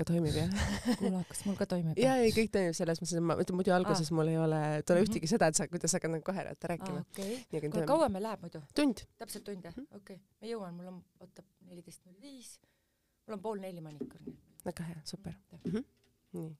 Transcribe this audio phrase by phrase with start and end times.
[0.00, 0.48] ikka toimib jah
[0.98, 1.98] kuule, kas mul ka toimib?
[2.00, 4.16] ja ei, kõik toimib selles mõttes, et ma ütlen muidu alguses ah.
[4.16, 5.10] mul ei ole, tule mm -hmm.
[5.10, 7.06] ühtegi seda, et sa, kuidas hakkad nagu kohe rääkima ah,.
[7.12, 8.62] okei okay., kuule kaua meil läheb muidu?
[8.74, 9.04] tund.
[9.18, 10.26] täpselt tund jah mm -hmm., okei okay..
[10.40, 12.58] ma jõuan, mul on, oota, neliteist null viis,
[13.26, 14.32] mul on pool neli maniküür.
[14.64, 15.72] väga hea, super mm.
[15.72, 15.84] -hmm.
[16.32, 16.56] nii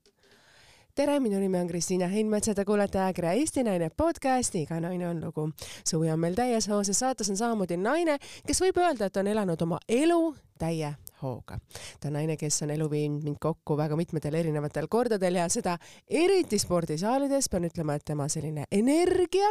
[0.95, 5.09] tere, minu nimi on Kristiina Heinmets ja te kuulete ajakirja Eesti Naine podcasti Iga naine
[5.09, 5.51] on lugu.
[5.85, 9.27] suvi on meil täies hoos ja saates on samamoodi naine, kes võib öelda, et on
[9.27, 11.59] elanud oma elu täie hooga.
[12.01, 15.77] ta on naine, kes on elu viinud mind kokku väga mitmetel erinevatel kordadel ja seda
[16.09, 19.51] eriti spordisaalides, pean ütlema, et tema selline energia,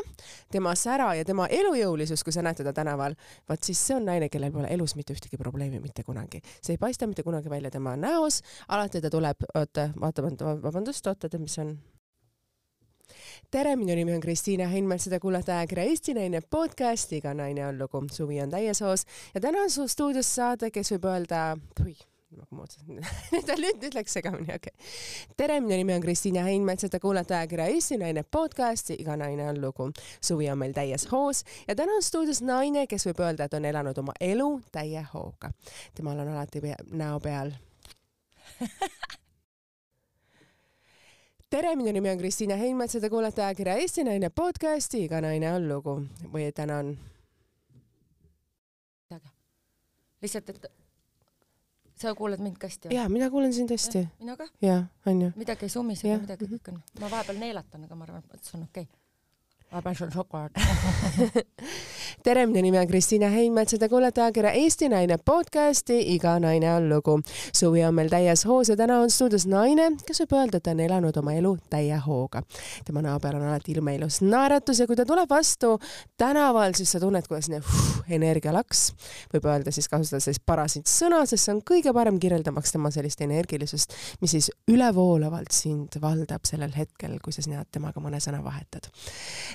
[0.52, 3.18] tema sära ja tema elujõulisus, kui sa näed teda tänaval,
[3.50, 6.42] vaat siis see on naine, kellel pole elus mitte ühtegi probleemi mitte kunagi.
[6.62, 10.26] see ei paista mitte kunagi välja tema näos, alati ta tuleb, oota, vaata,
[10.64, 11.78] vabandust, oota, mis on
[13.52, 17.66] tere, minu nimi on Kristiina Heinmets ja te kuulate ajakirja Eesti Naine podcasti Iga naine
[17.68, 18.04] on lugu.
[18.14, 21.40] suvi on täies hoos ja täna on su stuudios saade, kes võib öelda,
[21.82, 21.98] oih,
[22.52, 22.92] ma otseselt
[23.34, 25.34] nüüd, nüüd, nüüd läks segamini, okei okay..
[25.38, 29.50] tere, minu nimi on Kristiina Heinmets ja te kuulate ajakirja Eesti Naine podcasti Iga naine
[29.50, 29.90] on lugu.
[30.22, 33.66] suvi on meil täies hoos ja täna on stuudios naine, kes võib öelda, et on
[33.66, 35.50] elanud oma elu täie hooga.
[35.98, 37.56] temal on alati pea, näo peal
[41.50, 45.50] tere, minu nimi on Kristiina Heinmets ja te kuulate ajakirja Eesti Naine podcasti Iga naine
[45.54, 45.96] on lugu
[46.34, 46.98] või täna on.
[50.22, 50.66] lihtsalt, et
[51.96, 54.04] sa kuuled mind ka hästi jaa, mina kuulen sind hästi.
[54.20, 54.50] mina ka?
[54.62, 55.32] jaa, onju.
[55.40, 56.82] midagi ei sumise ega midagi, kõik on.
[57.00, 58.99] ma vahepeal neelatan, aga ma arvan, et see on okei okay
[59.70, 60.54] sulle šokolaadi
[62.26, 66.74] tere, minu nimi on Kristiina Heinmets ja te kuulete ajakirja Eesti Naine podcasti Iga naine
[66.74, 67.20] on lugu.
[67.54, 70.74] suvi on meil täies hoos ja täna on stuudios naine, kes võib öelda, et ta
[70.74, 72.42] on elanud oma elu täie hooga.
[72.86, 75.76] tema näo peal on alati ilmeilus naeratus ja kui ta tuleb vastu
[76.18, 78.84] tänaval, siis sa tunned, kuidas selline uh, energialaks,
[79.34, 83.22] võib öelda siis kasutada sellist parasit sõna, sest see on kõige parem kirjeldamaks tema sellist
[83.22, 88.90] energilisust, mis siis ülevoolavalt sind valdab sellel hetkel, kui sa sinna temaga mõne sõna vahetad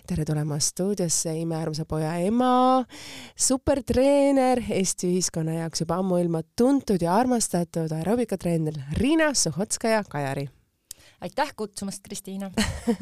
[0.09, 2.85] tere tulemast stuudiosse, imearmsa poja ema,
[3.37, 10.49] supertreener, Eesti ühiskonna jaoks juba ammuilma tuntud ja armastatud aeroobikatreener Riina Suhotskaja-Kajari
[11.25, 12.51] aitäh kutsumast, Kristiina!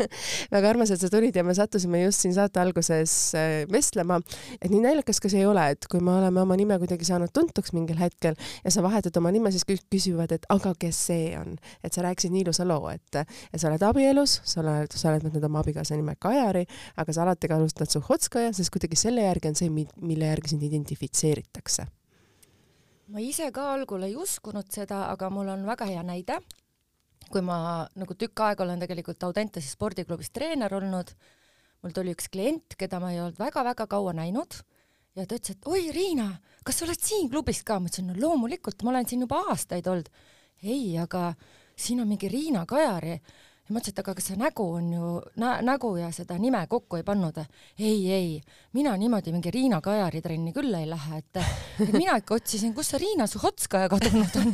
[0.54, 4.20] Väga armas, et sa tulid ja me sattusime just siin saate alguses äh, vestlema,
[4.60, 7.32] et nii naljakas ka see ei ole, et kui me oleme oma nime kuidagi saanud
[7.34, 11.56] tuntuks mingil hetkel ja sa vahetad oma nime, siis küsivad, et aga kes see on,
[11.82, 15.26] et sa rääkisid nii ilusa loo, et, et sa oled abielus, sa oled, sa oled
[15.26, 16.64] võtnud oma abikaasa nime Kajari,
[17.02, 21.90] aga sa alati kasutad Suhhotskaja, sest kuidagi selle järgi on see, mille järgi sind identifitseeritakse.
[23.12, 26.38] Ma ise ka algul ei uskunud seda, aga mul on väga hea näide
[27.32, 31.14] kui ma nagu tükk aega olen tegelikult Audentases spordiklubis treener olnud,
[31.82, 34.60] mul tuli üks klient, keda ma ei olnud väga-väga kaua näinud
[35.16, 36.28] ja ta ütles, et oi, Riina,
[36.64, 37.78] kas sa oled siin klubis ka?
[37.80, 40.10] ma ütlesin, no loomulikult, ma olen siin juba aastaid olnud.
[40.62, 41.32] ei, aga
[41.76, 43.18] siin on mingi Riina Kajari
[43.62, 46.64] ja ma ütlesin, et aga kas see nägu on ju nä, nägu ja seda nime
[46.68, 47.38] kokku ei pannud.
[47.78, 48.40] ei, ei,
[48.72, 51.42] mina niimoodi mingi Riina Kajari trenni küll ei lähe, et,
[51.80, 54.52] et mina ikka otsisin, kus see Riina Suhotskaja kadunud on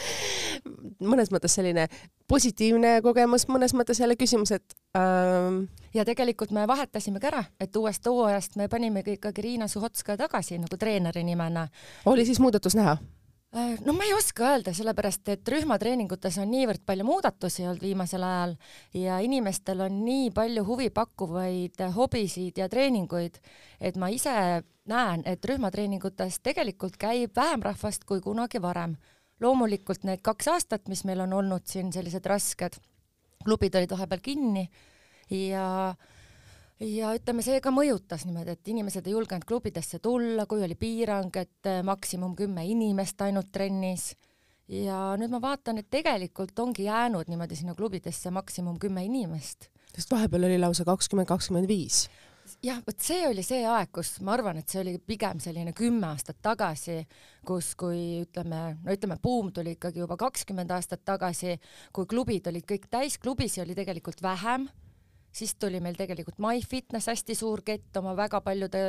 [1.12, 1.86] mõnes mõttes selline
[2.28, 5.64] positiivne kogemus, mõnes mõttes jälle küsimus, et ähm...
[5.94, 10.80] ja tegelikult me vahetasimegi ära, et uuest hooajast me panimegi ikkagi Riina Suhotskaja tagasi nagu
[10.80, 11.68] treeneri nimena.
[12.06, 12.96] oli siis muudatus näha?
[13.52, 18.22] Äh, no ma ei oska öelda, sellepärast et rühmatreeningutes on niivõrd palju muudatusi olnud viimasel
[18.24, 18.54] ajal
[18.96, 23.36] ja inimestel on nii palju huvipakkuvaid hobisid ja treeninguid,
[23.76, 24.32] et ma ise
[24.88, 28.96] näen, et rühmatreeningutes tegelikult käib vähem rahvast kui kunagi varem.
[29.42, 32.78] loomulikult need kaks aastat, mis meil on olnud siin sellised rasked,
[33.44, 34.68] klubid olid vahepeal kinni
[35.28, 36.11] ja äh,
[36.82, 41.34] ja ütleme, see ka mõjutas niimoodi, et inimesed ei julgenud klubidesse tulla, kui oli piirang,
[41.38, 44.12] et eh, maksimum kümme inimest ainult trennis.
[44.72, 49.70] ja nüüd ma vaatan, et tegelikult ongi jäänud niimoodi sinna klubidesse maksimum kümme inimest.
[49.94, 52.08] sest vahepeal oli lausa kakskümmend, kakskümmend viis
[52.62, 56.06] jah, vot see oli see aeg, kus ma arvan, et see oli pigem selline kümme
[56.10, 57.02] aastat tagasi,
[57.46, 61.58] kus, kui ütleme, no ütleme, buum tuli ikkagi juba kakskümmend aastat tagasi,
[61.92, 64.68] kui klubid olid kõik täis, klubisid oli tegelikult vähem
[65.32, 68.82] siis tuli meil tegelikult MyFitness, hästi suur kett oma väga paljude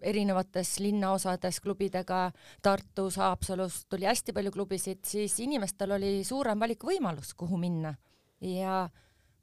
[0.00, 2.30] erinevates linnaosades klubidega,
[2.62, 7.94] Tartus, Haapsalus tuli hästi palju klubisid, siis inimestel oli suurem valikuvõimalus, kuhu minna.
[8.40, 8.82] Ja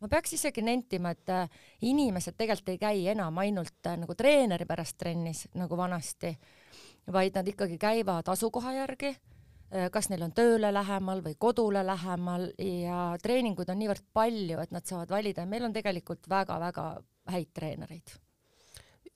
[0.01, 1.49] ma peaks isegi nentima, et äh,
[1.85, 6.33] inimesed tegelikult ei käi enam ainult äh, nagu treeneri pärast trennis nagu vanasti,
[7.13, 9.13] vaid nad ikkagi käivad asukoha järgi
[9.91, 14.85] kas neil on tööle lähemal või kodule lähemal ja treeninguid on niivõrd palju, et nad
[14.87, 16.87] saavad valida ja meil on tegelikult väga-väga
[17.33, 18.15] häid treenereid.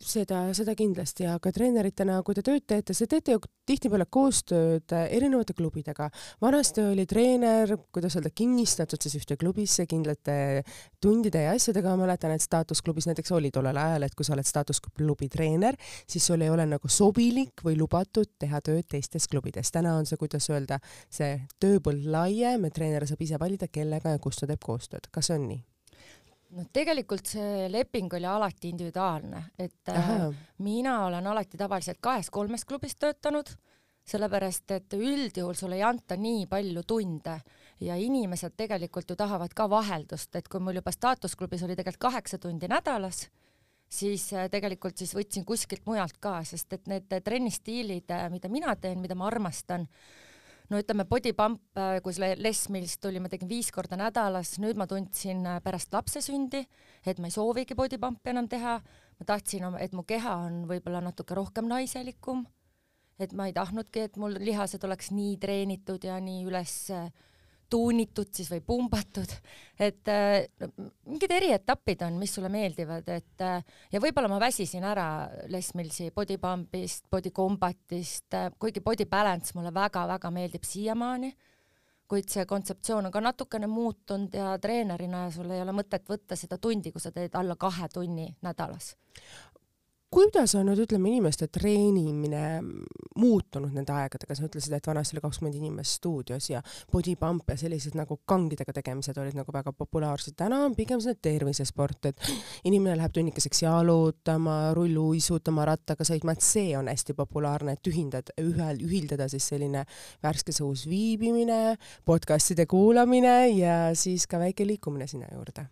[0.06, 5.56] Seda, seda kindlasti, aga treeneritena, kui te tööd teete, te teete ju tihtipeale koostööd erinevate
[5.58, 6.10] klubidega.
[6.42, 10.64] vanasti oli treener, kuidas öelda, kinnistatud siis ühte klubisse kindlate
[11.02, 14.48] tundide ja asjadega, ma mäletan, et staatusklubis näiteks oli tollel ajal, et kui sa oled
[14.48, 15.78] staatusklubi treener,
[16.08, 19.72] siis sul ei ole nagu sobilik või lubatud teha tööd teistes klubides.
[19.72, 24.20] täna on see, kuidas öelda, see tööpõld laiem, et treener saab ise valida, kellega ja
[24.20, 25.12] kus ta teeb koostööd.
[25.12, 25.71] kas on nii?
[26.56, 30.32] No tegelikult see leping oli alati individuaalne, et äh, Aha.
[30.66, 33.52] mina olen alati tavaliselt kahes-kolmes klubis töötanud,
[34.12, 37.38] sellepärast et üldjuhul sulle ei anta nii palju tunde
[37.86, 42.42] ja inimesed tegelikult ju tahavad ka vaheldust, et kui mul juba staatusklubis oli tegelikult kaheksa
[42.42, 43.28] tundi nädalas,
[43.92, 48.76] siis äh, tegelikult siis võtsin kuskilt mujalt ka, sest et need trennistiilid, äh, mida mina
[48.76, 49.88] teen, mida ma armastan,
[50.72, 54.56] no ütleme, body pump, äh, kui selle Les Millist tuli, ma tegin viis korda nädalas,
[54.64, 56.64] nüüd ma tundsin äh, pärast lapse sündi,
[57.06, 58.80] et ma ei soovigi body pump'i enam teha.
[59.22, 62.46] ma tahtsin, et mu keha on võib-olla natuke rohkem naiselikum.
[63.20, 67.12] et ma ei tahtnudki, et mul lihased oleks nii treenitud ja nii üles äh,
[67.72, 69.34] tuunitud siis või pumbatud,
[69.80, 70.12] et
[70.62, 70.70] no,
[71.10, 73.46] mingid erietapid on, mis sulle meeldivad, et
[73.92, 75.06] ja võib-olla ma väsisin ära
[75.52, 81.32] Les Millsi body pump'ist, body combat'ist, kuigi body balance mulle väga-väga meeldib siiamaani,
[82.12, 86.60] kuid see kontseptsioon on ka natukene muutunud ja treenerina sul ei ole mõtet võtta seda
[86.60, 88.98] tundi, kui sa teed alla kahe tunni nädalas
[90.12, 92.44] kuidas on nüüd ütleme inimeste treenimine
[93.20, 96.62] muutunud nende aegadega, sa ütlesid, et vanasti oli kakskümmend inimest stuudios ja
[96.92, 100.36] body pump ja sellised nagu kangidega tegemised olid nagu väga populaarsed.
[100.38, 102.32] täna on pigem see tervisesport, et
[102.68, 108.84] inimene läheb tunnikeseks jalutama, rulluisutama, rattaga sõitma, et see on hästi populaarne, et ühindad, ühel,
[108.84, 109.86] ühildada siis selline
[110.24, 115.70] värskes õhus viibimine, podcast'ide kuulamine ja siis ka väike liikumine sinna juurde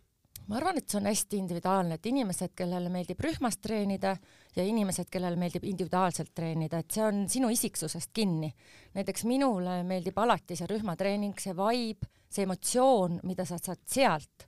[0.49, 4.15] ma arvan, et see on hästi individuaalne, et inimesed, kellele meeldib rühmas treenida
[4.55, 8.49] ja inimesed, kellele meeldib individuaalselt treenida, et see on sinu isiksusest kinni.
[8.93, 14.47] näiteks minule meeldib alati see rühmatreening, see vibe, see emotsioon, mida sa saad sealt,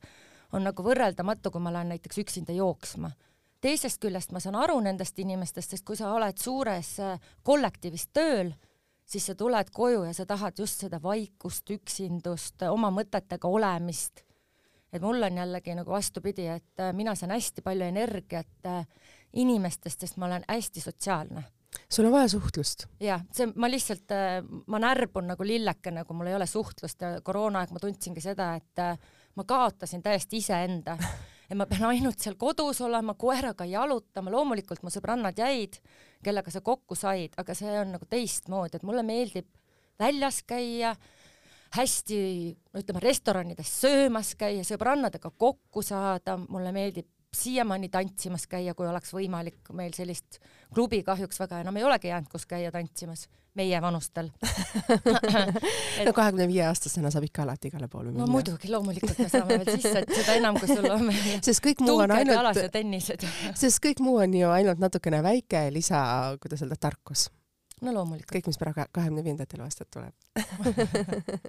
[0.53, 3.11] on nagu võrreldamatu, kui ma lähen näiteks üksinda jooksma.
[3.61, 8.55] teisest küljest ma saan aru nendest inimestest, sest kui sa oled suures äh, kollektiivis tööl,
[9.05, 14.25] siis sa tuled koju ja sa tahad just seda vaikust, üksindust, oma mõtetega olemist
[14.93, 18.85] et mul on jällegi nagu vastupidi, et äh, mina saan hästi palju energiat äh,
[19.39, 21.43] inimestest, sest ma olen hästi sotsiaalne.
[21.91, 22.87] Sul on vaja suhtlust?
[22.99, 27.13] jah, see, ma lihtsalt, äh, ma närbun nagu lillekene, kui mul ei ole suhtlust ja
[27.23, 28.85] koroonaaeg ma tundsingi seda, et
[29.35, 30.97] ma kaotasin täiesti iseenda.
[31.51, 35.81] Ja ma pean ainult seal kodus olema, koeraga jalutama, loomulikult mu sõbrannad jäid,
[36.23, 39.49] kellega sa kokku said, aga see on nagu teistmoodi, et mulle meeldib
[39.99, 40.93] väljas käia
[41.75, 42.19] hästi,
[42.77, 49.69] ütleme restoranides söömas käia, sõbrannadega kokku saada, mulle meeldib siiamaani tantsimas käia, kui oleks võimalik,
[49.75, 50.41] meil sellist
[50.73, 54.27] klubi kahjuks väga enam ei olegi jäänud, kus käia tantsimas, meie vanustel.
[54.91, 56.05] Et...
[56.07, 58.25] no kahekümne viie aastasena saab ikka alati igale poole minna.
[58.25, 61.07] no muidugi, loomulikult me saame veel sisse, et seda enam, kui sul on
[61.47, 62.63] sest kõik muu on ainult,
[63.63, 66.01] sest kõik muu on ju ainult natukene väike lisa,
[66.43, 67.29] kuidas öelda, tarkus
[67.85, 68.31] no loomulikult.
[68.35, 70.13] kõik, mis praegu kahekümne viiendatel aastat tuleb.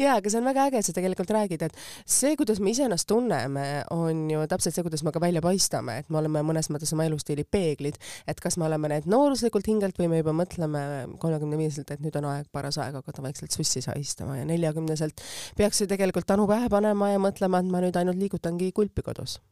[0.00, 1.74] Ja, aga see on väga äge, et sa tegelikult räägid, et
[2.08, 6.08] see, kuidas me iseennast tunneme, on ju täpselt see, kuidas me ka välja paistame, et
[6.08, 10.08] me oleme mõnes mõttes oma elustiili peeglid, et kas me oleme need nooruslikult hingelt või
[10.14, 10.82] me juba mõtleme
[11.22, 15.20] kolmekümne viieselt, et nüüd on aeg, paras aeg hakata vaikselt sussi sahistama ja neljakümneselt
[15.58, 19.42] peaks ju tegelikult tanu pähe panema ja mõtlema, et ma nüüd ainult liigutangi kulpi kodus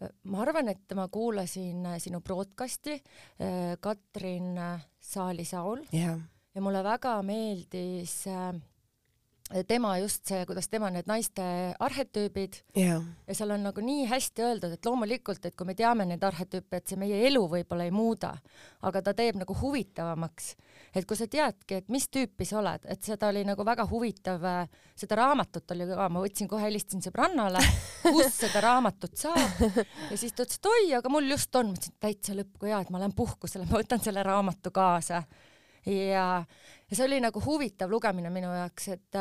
[0.00, 6.18] ma arvan, et ma kuulasin äh, sinu broadcast'i äh, Katrin äh, Saali-Saul yeah.
[6.54, 8.24] ja mulle väga meeldis
[9.68, 11.44] tema just see, kuidas tema need naiste
[11.84, 13.02] arhetüübid yeah.
[13.28, 16.80] ja seal on nagu nii hästi öeldud, et loomulikult, et kui me teame neid arhetüüpe,
[16.80, 18.32] et see meie elu võib-olla ei muuda,
[18.88, 20.54] aga ta teeb nagu huvitavamaks.
[20.94, 24.44] Et kui sa teadki, et mis tüüpi sa oled, et seda oli nagu väga huvitav,
[24.98, 27.62] seda raamatut oli ka, ma võtsin kohe, helistasin sõbrannale,
[28.04, 31.78] kus seda raamatut saab ja siis ta ütles, et oi, aga mul just on, ma
[31.78, 35.24] ütlesin täitsa lõpp, kui hea, et ma lähen puhkusele, ma võtan selle raamatu kaasa.
[35.84, 39.18] Ja, ja see oli nagu huvitav lugemine minu jaoks, et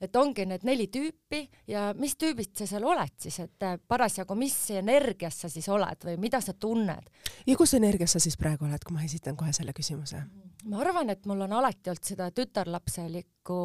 [0.00, 4.54] et ongi need neli tüüpi ja mis tüübid sa seal oled siis, et parasjagu, mis
[4.76, 7.10] energias sa siis oled või mida sa tunned?
[7.46, 10.22] ja kus energias sa siis praegu oled, kui ma esitan kohe selle küsimuse?
[10.68, 13.60] ma arvan, et mul on alati olnud seda tütarlapselikku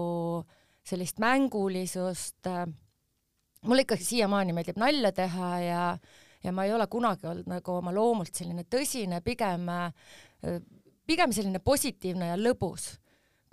[0.83, 2.49] sellist mängulisust.
[3.63, 5.83] mulle ikkagi siiamaani meeldib nalja teha ja,
[6.43, 9.69] ja ma ei ole kunagi olnud nagu oma loomult selline tõsine, pigem
[11.07, 12.93] pigem selline positiivne ja lõbus.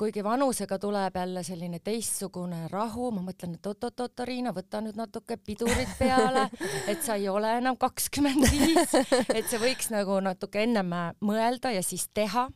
[0.00, 5.36] Kuigi vanusega tuleb jälle selline teistsugune rahu, ma mõtlen, et oot-oot-oot, Riina, võta nüüd natuke
[5.36, 6.46] pidurit peale,
[6.90, 8.94] et sa ei ole enam kakskümmend viis,
[9.34, 12.48] et sa võiks nagu natuke ennem mõelda ja siis teha.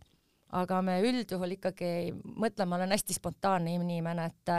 [0.54, 4.52] aga me üldjuhul ikkagi mõtleme, ma olen hästi spontaanne inimene, et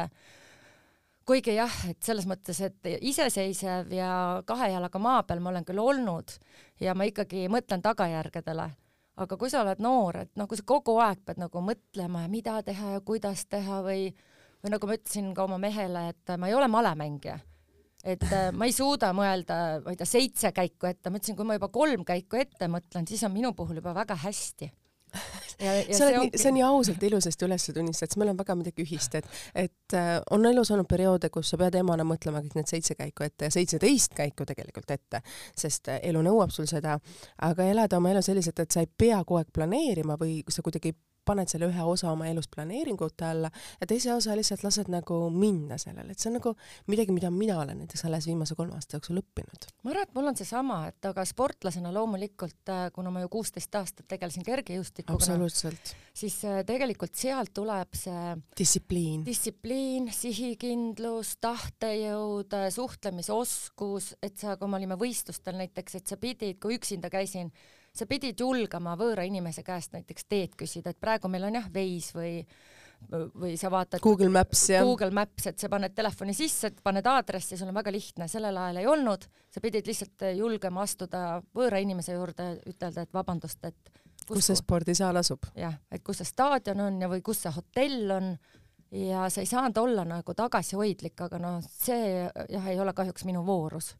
[1.26, 5.82] kuigi jah, et selles mõttes, et iseseisev ja kahe jalaga maa peal ma olen küll
[5.82, 6.38] olnud
[6.80, 8.70] ja ma ikkagi mõtlen tagajärgedele
[9.16, 12.60] aga kui sa oled noor, et noh, kui sa kogu aeg pead nagu mõtlema, mida
[12.66, 14.10] teha ja kuidas teha või,
[14.64, 17.40] või nagu ma ütlesin ka oma mehele, et ma ei ole malemängija.
[18.06, 21.48] et äh, ma ei suuda mõelda, ma ei tea, seitse käiku ette, ma ütlesin, kui
[21.48, 24.70] ma juba kolm käiku ette mõtlen, siis on minu puhul juba väga hästi
[25.98, 29.16] sa oled nii, sa nii ausalt ilusasti üles tunnistad, sest meil on väga midagi ühist,
[29.20, 29.30] et,
[29.66, 33.28] et äh, on elus olnud perioode, kus sa pead emana mõtlema kõik need seitse käiku
[33.28, 35.22] ette ja seitseteist käiku tegelikult ette,
[35.58, 36.98] sest äh, elu nõuab sul seda,
[37.48, 40.96] aga elada oma elu selliselt, et sa ei pea kogu aeg planeerima või sa kuidagi
[41.26, 45.78] paned selle ühe osa oma elust planeeringute alla ja teise osa lihtsalt lased nagu minna
[45.82, 46.56] sellele, et see on nagu
[46.92, 49.70] midagi, mida mina olen näiteks alles viimase kolme aasta jooksul õppinud.
[49.84, 53.76] ma arvan, et mul on seesama, et aga sportlasena loomulikult, äh, kuna ma ju kuusteist
[53.80, 55.40] aastat tegelesin kergejõustikuga,
[56.16, 64.72] siis äh, tegelikult sealt tuleb see distsipliin, distsipliin, sihikindlus, tahtejõud, äh, suhtlemisoskus, et sa, kui
[64.72, 67.52] me olime võistlustel näiteks, et sa pidid, kui üksinda käisin,
[67.96, 72.18] sa pidid julgema võõra inimese käest näiteks teed küsida, et praegu meil on jah Waze
[72.18, 72.34] või
[73.40, 74.84] või sa vaatad Google Maps, jah.
[74.86, 78.80] Google Maps, et sa paned telefoni sisse, paned aadressi, sul on väga lihtne, sellel ajal
[78.82, 83.92] ei olnud, sa pidid lihtsalt julgema astuda võõra inimese juurde, ütelda, et vabandust, et
[84.26, 85.46] kus, kus see spordisaal asub.
[85.60, 88.34] jah, et kus see staadion on ja, või kus see hotell on
[88.96, 93.46] ja sa ei saanud olla nagu tagasihoidlik, aga noh, see jah, ei ole kahjuks minu
[93.46, 93.94] voorus,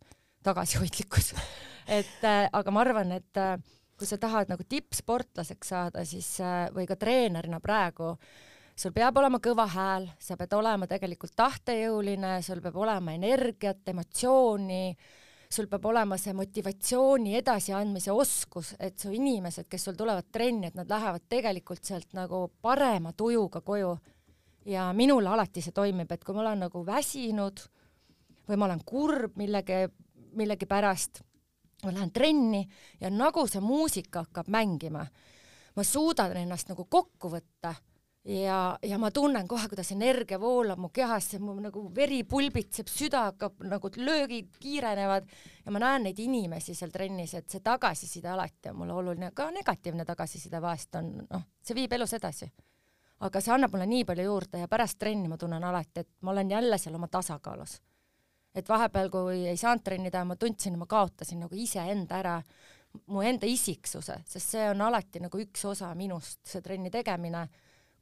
[0.46, 1.34] tagasihoidlikkus
[2.00, 3.58] et äh, aga ma arvan, et äh,
[3.98, 8.16] kui sa tahad nagu tippsportlaseks saada, siis äh, või ka treenerina praegu,
[8.76, 14.98] sul peab olema kõva hääl, sa pead olema tegelikult tahtejõuline, sul peab olema energiat, emotsiooni,
[15.56, 20.76] sul peab olema see motivatsiooni edasiandmise oskus, et su inimesed, kes sul tulevad trenni, et
[20.76, 23.96] nad lähevad tegelikult sealt nagu parema tujuga koju.
[24.66, 27.60] ja minul alati see toimib, et kui ma olen nagu väsinud
[28.50, 29.86] või ma olen kurb millegi,
[30.34, 31.22] millegipärast
[31.84, 32.64] ma lähen trenni
[33.02, 35.06] ja nagu see muusika hakkab mängima,
[35.76, 37.74] ma suudan ennast nagu kokku võtta
[38.26, 43.26] ja, ja ma tunnen kohe, kuidas energia voolab mu kehasse, mu nagu veri pulbitseb, süda
[43.30, 45.28] hakkab nagu löögid kiirenevad
[45.66, 49.50] ja ma näen neid inimesi seal trennis, et see tagasiside alati on mulle oluline, ka
[49.54, 52.50] negatiivne tagasiside vahest on, noh, see viib elus edasi.
[53.26, 56.32] aga see annab mulle nii palju juurde ja pärast trenni ma tunnen alati, et ma
[56.32, 57.78] olen jälle seal oma tasakaalus
[58.56, 62.36] et vahepeal, kui ei saanud trenni teha, ma tundsin, ma kaotasin nagu iseenda ära,
[63.12, 67.48] mu enda isiksuse, sest see on alati nagu üks osa minust, see trenni tegemine.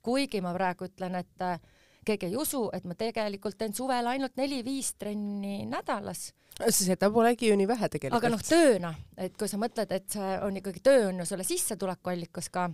[0.04, 1.60] kuigi ma praegu ütlen, et äh,
[2.06, 6.34] keegi ei usu, et ma tegelikult teen suvel ainult neli-viis trenni nädalas.
[6.70, 8.20] seda polegi ju nii vähe tegelikult.
[8.20, 11.48] aga noh, tööna, et kui sa mõtled, et see on ikkagi töö on ju sulle
[11.48, 12.70] sissetulekuallikas ka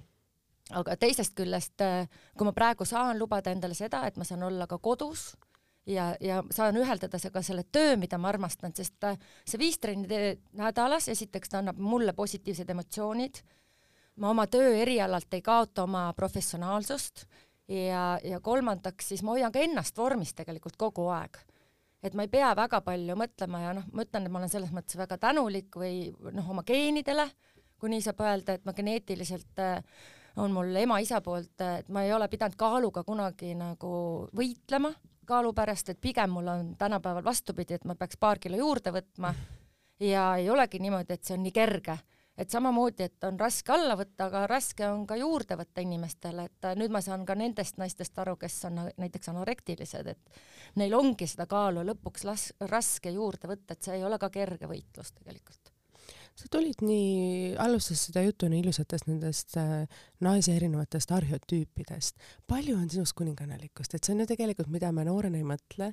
[0.70, 4.68] aga teisest küljest, äh, kui ma praegu saan lubada endale seda, et ma saan olla
[4.68, 5.32] ka kodus
[5.90, 9.18] ja, ja saan üheldada ka selle töö, mida ma armastan, sest äh,
[9.48, 13.42] see viis trenni nädalas, esiteks ta annab mulle positiivsed emotsioonid,
[14.22, 17.26] ma oma töö erialalt ei kaota oma professionaalsust.
[17.70, 21.38] Ja, ja kolmandaks siis ma hoian ka ennast vormis tegelikult kogu aeg.
[22.02, 24.72] et ma ei pea väga palju mõtlema ja noh, ma ütlen, et ma olen selles
[24.74, 27.28] mõttes väga tänulik või noh, oma geenidele,
[27.78, 29.84] kui nii saab öelda, et ma geneetiliselt äh,
[30.40, 33.92] on mul ema-isa poolt, et ma ei ole pidanud kaaluga kunagi nagu
[34.34, 34.94] võitlema
[35.30, 39.34] kaalu pärast, et pigem mul on tänapäeval vastupidi, et ma peaks paar kilo juurde võtma.
[40.00, 42.00] Ja ei olegi niimoodi, et see on nii kerge.
[42.40, 46.68] et samamoodi, et on raske alla võtta, aga raske on ka juurde võtta inimestele, et
[46.80, 50.40] nüüd ma saan ka nendest naistest aru, kes on näiteks anorektilised, et
[50.80, 54.72] neil ongi seda kaalu lõpuks las-, raske juurde võtta, et see ei ole ka kerge
[54.72, 55.69] võitlus tegelikult
[56.40, 62.16] sa tulid nii, alustasid seda juttu nii ilusatest nendest äh, naise erinevatest arheotüüpidest.
[62.48, 65.90] palju on sinus kuningannalikkust, et see on ju tegelikult, mida me noorena ei mõtle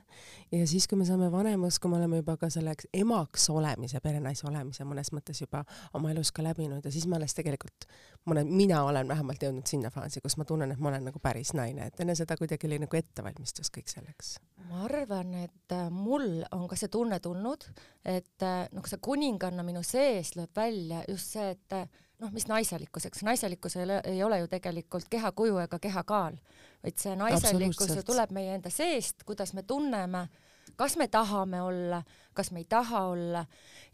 [0.55, 4.47] ja siis, kui me saame vanemaks, kui me oleme juba ka selleks emaks olemise, perenaise
[4.47, 5.65] olemise mõnes mõttes juba
[5.99, 7.89] oma elus ka läbinud ja siis me alles tegelikult,
[8.31, 11.57] mõne, mina olen vähemalt jõudnud sinna faasi, kus ma tunnen, et ma olen nagu päris
[11.59, 14.37] naine, et enne seda kuidagi oli nagu ettevalmistus kõik selleks.
[14.65, 17.67] Ma arvan, et äh, mul on ka see tunne tulnud,
[18.05, 21.77] et äh, noh, see kuninganna minu sees lööb välja just see, et
[22.23, 26.39] noh, mis naiselikkuseks, naiselikkus ei ole, ei ole ju tegelikult kehakuju ega kehakaal,
[26.83, 30.27] vaid see naiselikkus ju tuleb meie enda seest, kuidas me tunneme,
[30.77, 32.03] kas me tahame olla,
[32.35, 33.45] kas me ei taha olla.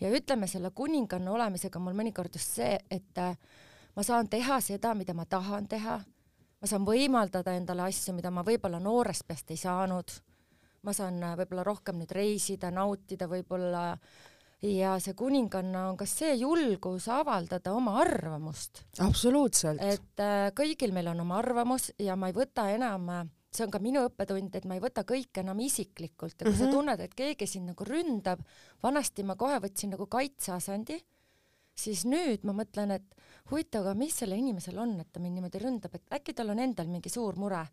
[0.00, 3.22] Ja ütleme selle kuninganna olemisega mul mõnikord just see, et
[3.96, 5.98] ma saan teha seda, mida ma tahan teha,
[6.60, 10.14] ma saan võimaldada endale asju, mida ma võib-olla noorest peast ei saanud.
[10.82, 13.84] Ma saan äh, võib-olla rohkem nüüd reisida, nautida võib-olla
[14.62, 18.84] ja see kuninganna on ka see julgus avaldada oma arvamust.
[19.02, 19.82] absoluutselt.
[19.82, 23.72] et äh, kõigil meil on oma arvamus ja ma ei võta enam äh, see on
[23.72, 26.58] ka minu õppetund, et ma ei võta kõike enam isiklikult ja kui mm -hmm.
[26.58, 26.74] sa mhm.
[26.74, 28.44] tunned, et keegi sind nagu ründab,
[28.82, 30.98] vanasti ma kohe võtsin nagu kaitseasandi,
[31.76, 33.14] siis nüüd ma mõtlen, et
[33.50, 36.58] huvitav, aga mis sellel inimesel on, et ta mind niimoodi ründab, et äkki tal on
[36.58, 37.66] endal mingi suur mure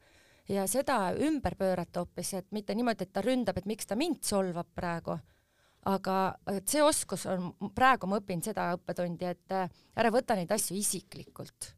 [0.49, 4.23] ja seda ümber pöörata hoopis, et mitte niimoodi, et ta ründab, et miks ta mind
[4.25, 5.17] solvab praegu,
[5.89, 6.15] aga
[6.55, 10.77] et see oskus on, praegu ma õpin seda õppetundi, et äh, ära võta neid asju
[10.77, 11.73] isiklikult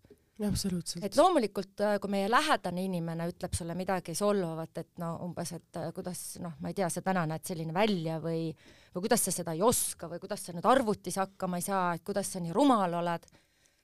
[0.48, 1.04] absoluutselt.
[1.06, 5.80] et loomulikult, äh, kui meie lähedane inimene ütleb sulle midagi solvavat, et no umbes, et
[5.80, 8.50] äh, kuidas noh, ma ei tea, sa täna näed selline välja või,
[8.96, 12.06] või kuidas sa seda ei oska või kuidas sa nüüd arvutis hakkama ei saa, et
[12.08, 13.28] kuidas sa nii rumal oled,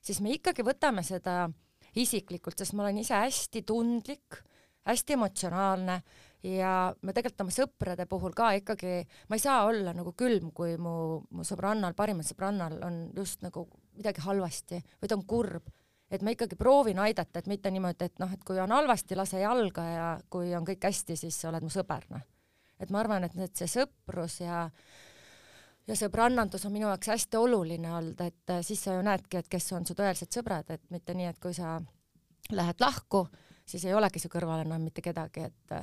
[0.02, 1.44] siis me ikkagi võtame seda
[1.98, 4.42] isiklikult, sest ma olen ise hästi tundlik,
[4.88, 5.98] hästi emotsionaalne
[6.48, 10.76] ja ma tegelikult oma sõprade puhul ka ikkagi, ma ei saa olla nagu külm, kui
[10.80, 10.94] mu,
[11.30, 13.66] mu sõbrannal, parimal sõbrannal on just nagu
[13.98, 15.68] midagi halvasti või ta on kurb
[16.10, 19.42] et ma ikkagi proovin aidata, et mitte niimoodi, et noh, et kui on halvasti, lase
[19.42, 22.24] jalga ja kui on kõik hästi, siis sa oled mu sõber, noh.
[22.80, 24.66] et ma arvan, et need, see sõprus ja
[25.88, 29.48] ja sõbrannandus on minu jaoks hästi oluline olnud, et äh, siis sa ju näedki, et
[29.48, 31.78] kes on su tõelised sõbrad, et mitte nii, et kui sa
[32.52, 33.26] lähed lahku,
[33.68, 35.78] siis ei olegi su kõrval enam mitte kedagi, et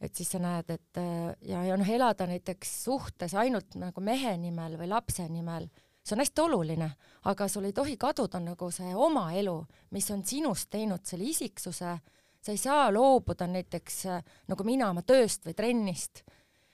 [0.00, 0.98] et siis sa näed, et
[1.44, 5.68] ja, ja noh, elada näiteks suhtes ainult nagu mehe nimel või lapse nimel
[6.04, 6.90] see on hästi oluline,
[7.28, 9.56] aga sul ei tohi kaduda nagu see oma elu,
[9.94, 11.94] mis on sinust teinud selle isiksuse,
[12.40, 14.04] sa ei saa loobuda näiteks
[14.48, 16.24] nagu mina oma tööst või trennist,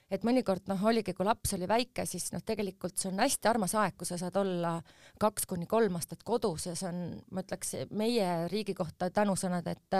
[0.09, 3.75] et mõnikord noh, oligi, kui laps oli väike, siis noh, tegelikult see on hästi armas
[3.75, 4.77] aeg, kui sa saad olla
[5.19, 7.01] kaks kuni kolm aastat kodus ja see on,
[7.31, 9.99] ma ütleks meie riigi kohta tänusõnad, et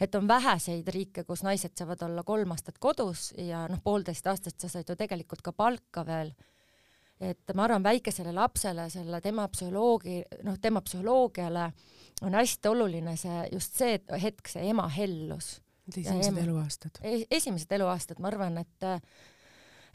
[0.00, 4.60] et on väheseid riike, kus naised saavad olla kolm aastat kodus ja noh, poolteist aastat
[4.60, 6.32] sa said ju tegelikult ka palka veel
[7.20, 11.64] et ma arvan, väikesele lapsele selle tema psühholoogi, noh, tema psühholoogiale
[12.26, 15.58] on hästi oluline see, just see hetk, see ema hellus.
[15.88, 17.24] esimesed ema, eluaastad e.
[17.30, 18.88] esimesed eluaastad, ma arvan, et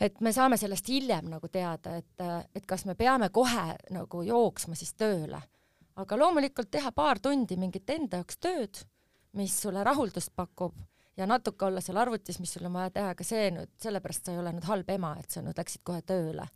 [0.04, 2.24] et me saame sellest hiljem nagu teada, et,
[2.56, 5.40] et kas me peame kohe nagu jooksma siis tööle.
[5.96, 8.84] aga loomulikult teha paar tundi mingit enda jaoks tööd,
[9.38, 10.76] mis sulle rahuldust pakub
[11.18, 14.34] ja natuke olla seal arvutis, mis sul on vaja teha, aga see nüüd, sellepärast sa
[14.34, 16.48] ei ole nüüd halb ema, et sa nüüd läksid kohe tööle.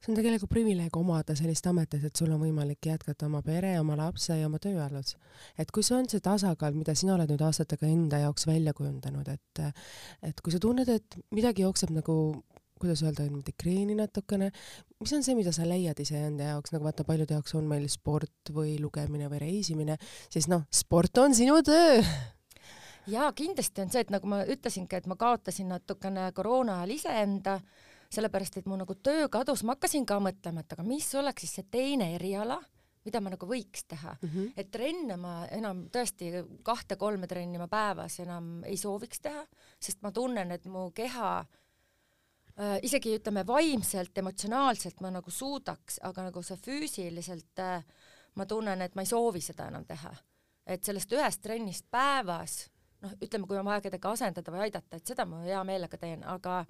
[0.00, 3.96] see on tegelikult privileeg omada sellist ametit, et sul on võimalik jätkata oma pere, oma
[4.00, 5.16] lapse ja oma tööalus.
[5.58, 9.28] et kui see on see tasakaal, mida sina oled nüüd aastatega enda jaoks välja kujundanud,
[9.28, 9.64] et
[10.22, 12.16] et kui sa tunned, et midagi jookseb nagu
[12.80, 14.50] kuidas öelda, niimoodi kreeni natukene,
[15.00, 18.52] mis on see, mida sa leiad iseenda jaoks, nagu vaata, paljude jaoks on meil sport
[18.52, 19.98] või lugemine või reisimine,
[20.32, 22.00] siis noh, sport on sinu töö.
[23.06, 27.60] Jaa, kindlasti on see, et nagu ma ütlesingi, et ma kaotasin natukene koroona ajal iseenda,
[28.12, 31.60] sellepärast et mu nagu töö kadus, ma hakkasin ka mõtlema, et aga mis oleks siis
[31.60, 32.58] see teine eriala,
[33.06, 34.16] mida ma nagu võiks teha.
[34.20, 34.52] Mm, -hmm.
[34.56, 36.32] et trenne ma enam tõesti
[36.66, 39.46] kahte-kolme trenni ma päevas enam ei sooviks teha,
[39.78, 41.46] sest ma tunnen, et mu keha
[42.60, 47.84] äh, isegi ütleme vaimselt, emotsionaalselt ma nagu suudaks, aga nagu see füüsiliselt äh,
[48.36, 50.14] ma tunnen, et ma ei soovi seda enam teha.
[50.66, 52.64] et sellest ühest trennist päevas
[53.02, 56.24] noh, ütleme, kui on vaja kedagi asendada või aidata, et seda ma hea meelega teen,
[56.26, 56.64] aga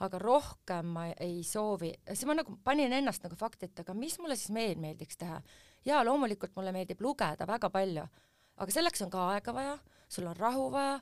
[0.00, 4.16] aga rohkem ma ei soovi, siis ma nagu panin ennast nagu fakti, et aga mis
[4.20, 5.40] mulle siis veel meeldiks teha.
[5.84, 8.06] jaa, loomulikult mulle meeldib lugeda väga palju,
[8.56, 9.76] aga selleks on ka aega vaja,
[10.08, 11.00] sul on rahu vaja,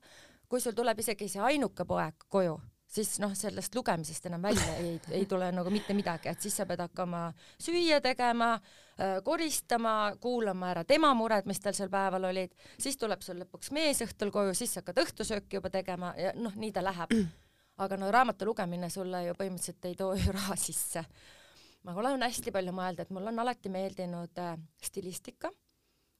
[0.49, 4.97] kui sul tuleb isegi see ainuke poeg koju, siis noh, sellest lugemisest enam välja ei,
[5.13, 7.27] ei tule nagu mitte midagi, et siis sa pead hakkama
[7.61, 8.55] süüa tegema,
[8.99, 13.73] äh, koristama, kuulama ära tema mured, mis tal sel päeval olid, siis tuleb sul lõpuks
[13.77, 17.15] mees õhtul koju, siis hakkad õhtusööki juba tegema ja noh, nii ta läheb.
[17.79, 21.05] aga no raamatu lugemine sulle ju põhimõtteliselt ei too ju raha sisse.
[21.85, 25.53] ma olen hästi palju mõelnud, et mulle on alati meeldinud äh, stilistika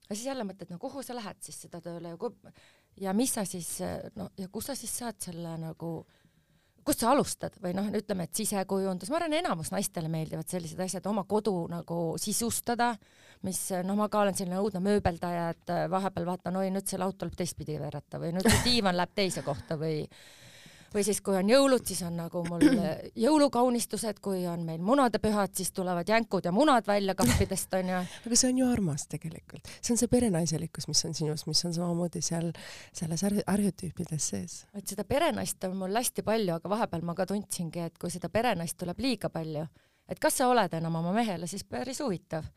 [0.09, 2.53] ja siis jälle mõtled, no kuhu sa lähed siis seda tööle ja
[3.01, 6.18] ja mis sa siis äh, no ja kus sa siis saad selle nagu äh,
[6.89, 7.55] kust sa alustad?
[7.63, 12.01] Või noh, ütleme, et sisekujundus, ma arvan, enamus naistele meeldivad sellised asjad, oma kodu nagu
[12.21, 12.95] sisustada,
[13.47, 17.19] mis noh, ma ka olen selline õudne mööbeldaja, et vahepeal vaatan, oi nüüd see laud
[17.21, 20.03] tuleb teistpidi veereta või nüüd see diivan läheb teise kohta või
[20.95, 22.65] või siis, kui on jõulud, siis on nagu mul
[23.19, 28.03] jõulukaunistused, kui on meil munadepühad, siis tulevad jänkud ja munad välja kappidest onju.
[28.27, 31.77] aga see on ju armas tegelikult, see on see perenaiselikkus, mis on sinus, mis on
[31.77, 32.51] samamoodi seal
[32.93, 34.63] selles arhetüüpides sees.
[34.75, 38.31] et seda perenaist on mul hästi palju, aga vahepeal ma ka tundsingi, et kui seda
[38.33, 39.67] perenaist tuleb liiga palju,
[40.09, 42.49] et kas sa oled enam oma mehele siis päris huvitav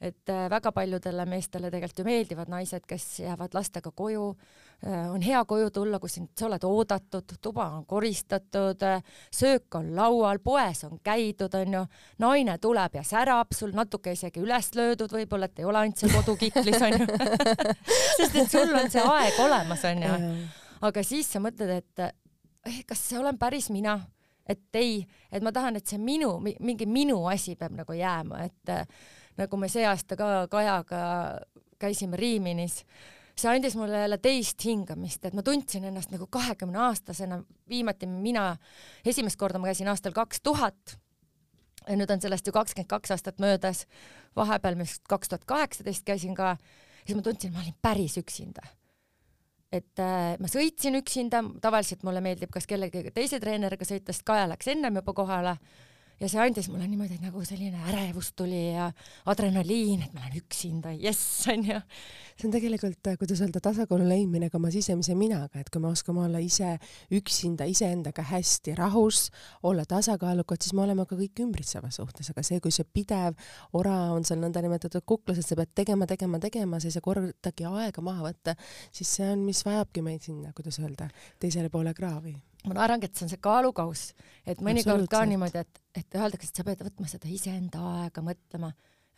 [0.00, 4.26] et äh, väga paljudele meestele tegelikult ju meeldivad naised, kes jäävad lastega koju.
[4.86, 9.78] Äh, on hea koju tulla, kui sind, sa oled oodatud, tuba on koristatud, äh, söök
[9.78, 11.84] on laual, poes on käidud, onju.
[12.18, 16.10] naine tuleb ja särab sul natuke isegi üles löödud võib-olla, et ei ole ainult see
[16.12, 17.06] kodukiklis onju
[18.18, 20.18] sest et sul on see aeg olemas onju.
[20.84, 24.00] aga siis sa mõtled, et eh, kas see olen päris mina
[24.46, 24.98] et ei,
[25.32, 28.74] et ma tahan, et see minu, mingi minu asi peab nagu jääma, et
[29.40, 31.04] nagu me see aasta ka Kajaga
[31.80, 32.82] käisime Riiminis,
[33.38, 38.52] see andis mulle jälle teist hingamist, et ma tundsin ennast nagu kahekümne aastasena, viimati mina,
[39.06, 40.98] esimest korda ma käisin aastal kaks tuhat
[41.88, 43.84] ja nüüd on sellest ju kakskümmend kaks aastat möödas,
[44.36, 46.54] vahepeal vist kaks tuhat kaheksateist käisin ka,
[47.04, 48.64] siis ma tundsin, ma olin päris üksinda.
[49.74, 54.46] et äh, ma sõitsin üksinda, tavaliselt mulle meeldib kas kellegagi teise treeneriga sõita, sest Kaja
[54.46, 55.56] läks ennem juba kohale
[56.20, 58.90] ja see andis mulle niimoodi nagu selline ärevus tuli ja
[59.30, 61.80] adrenaliin, et ma olen üksinda, jess onju.
[62.36, 66.24] see on tegelikult, kuidas öelda, tasakaalu leidmine ka oma sisemise minaga, et kui me oskame
[66.24, 66.76] olla ise
[67.14, 69.28] üksinda iseendaga hästi rahus,
[69.62, 73.38] olla tasakaalukad, siis me oleme ka kõik ümbritseva suhtes, aga see, kui see pidev
[73.74, 77.68] ora on seal nõndanimetatud kuklas, et sa pead tegema, tegema, tegema, sa ei saa kordagi
[77.70, 78.58] aega maha võtta,
[78.94, 81.10] siis see on, mis vajabki meid sinna, kuidas öelda,
[81.42, 82.36] teisele poole kraavi
[82.68, 84.12] ma arvangi, et see on see kaalukauss,
[84.48, 88.72] et mõnikord ka niimoodi, et, et öeldakse, et sa pead võtma seda iseenda aega mõtlema.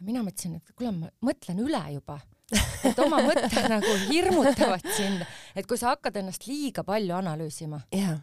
[0.06, 2.18] mina mõtlesin, et kuule, ma mõtlen üle juba,
[2.84, 7.80] et oma mõtted nagu hirmutavad sind, et kui sa hakkad ennast liiga palju analüüsima.
[7.94, 8.18] Yeah.,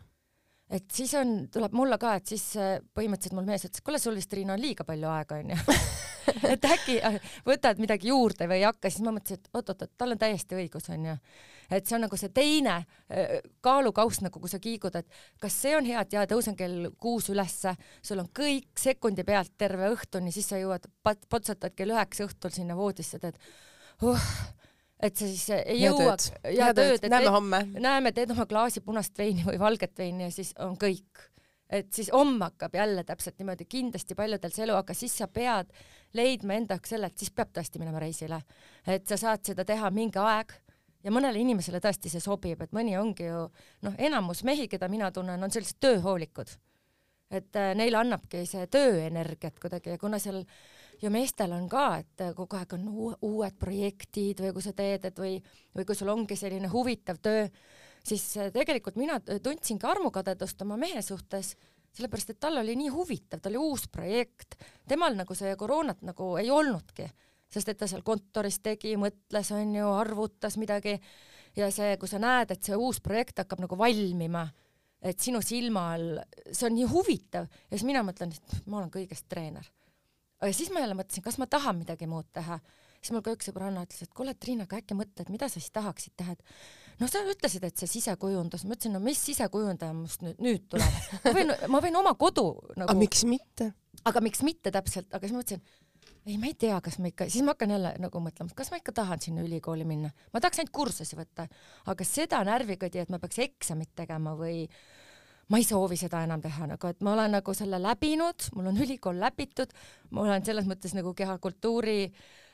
[0.73, 4.15] et siis on, tuleb mulle ka, et siis äh, põhimõtteliselt mul mees ütles, kuule, sul
[4.17, 5.57] vist Riina on liiga palju aega onju
[6.53, 10.15] et äkki äh, võtad midagi juurde või ei hakka, siis ma mõtlesin, et oot-oot-oot, tal
[10.15, 11.17] on täiesti õigus onju
[11.69, 15.75] et see on nagu see teine äh, kaalukauss nagu, kui sa kiigud, et kas see
[15.77, 20.33] on hea, et jaa, tõusen kell kuus ülesse, sul on kõik sekundi pealt terve õhtuni,
[20.35, 23.39] siis sa jõuad, potsatad kell üheksa õhtul sinna voodisse, teed
[24.03, 24.29] uh,
[25.03, 26.15] et sa siis ei hea jõua.
[26.47, 27.61] hea tööd, näeme homme.
[27.75, 31.29] näeme, teed oma klaasi punast veini või valget veini ja siis on kõik
[31.73, 35.71] et siis homme hakkab jälle täpselt niimoodi kindlasti paljudel see elu, aga siis sa pead
[36.13, 38.41] leidma enda jaoks selle, et siis peab tõesti minema reisile.
[38.87, 40.53] et sa saad seda teha mingi aeg
[41.03, 43.47] ja mõnele inimesele tõesti see sobib, et mõni ongi ju
[43.85, 46.55] noh, enamus mehi, keda mina tunnen, on sellised tööhoolikud.
[47.33, 50.43] et äh, neile annabki see tööenergiat kuidagi ja kuna seal
[51.01, 52.83] ju meestel on ka, et äh, kogu aeg on
[53.21, 55.39] uued projektid või kui sa teed, et või,
[55.73, 57.47] või kui sul ongi selline huvitav töö,
[58.05, 61.55] siis äh, tegelikult mina tundsingi armukadedust oma mehe suhtes,
[61.93, 66.35] sellepärast et tal oli nii huvitav, tal oli uus projekt, temal nagu see koroonat nagu
[66.37, 67.09] ei olnudki
[67.53, 70.97] sest et ta seal kontoris tegi, mõtles, onju, arvutas midagi
[71.57, 74.45] ja see, kui sa näed, et see uus projekt hakkab nagu valmima,
[75.03, 78.93] et sinu silma all, see on nii huvitav ja siis mina mõtlen, et ma olen
[78.93, 79.67] kõigest treener.
[80.39, 82.59] aga siis ma jälle mõtlesin, kas ma tahan midagi muud teha.
[83.01, 85.71] siis mul ka üks sõbranna ütles, et kuule, Triina, aga äkki mõtled, mida sa siis
[85.75, 86.43] tahaksid teha, et
[87.01, 90.99] noh, sa ütlesid, et see sisekujundus, ma ütlesin, no mis sisekujundaja must nüüd, nüüd tuleb.
[91.25, 92.87] ma võin, ma võin oma kodu nagu.
[92.87, 93.73] aga miks mitte?
[94.03, 95.63] aga miks mitte täpselt, aga siis mõtlesin
[96.25, 98.79] ei, ma ei tea, kas ma ikka, siis ma hakkan jälle nagu mõtlema, kas ma
[98.79, 101.47] ikka tahan sinna ülikooli minna, ma tahaks ainult kursusi võtta,
[101.91, 104.63] aga seda närvikõdi, et ma peaks eksamit tegema või
[105.51, 108.79] ma ei soovi seda enam teha nagu, et ma olen nagu selle läbinud, mul on
[108.85, 109.75] ülikool läbitud,
[110.15, 111.99] ma olen selles mõttes nagu kehakultuuri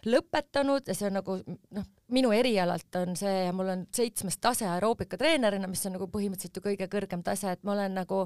[0.08, 1.36] lõpetanud ja see on nagu
[1.76, 6.60] noh, minu erialalt on see ja mul on seitsmes tase aeroobikatreenerina, mis on nagu põhimõtteliselt
[6.60, 8.22] ju kõige kõrgem tase, et ma olen nagu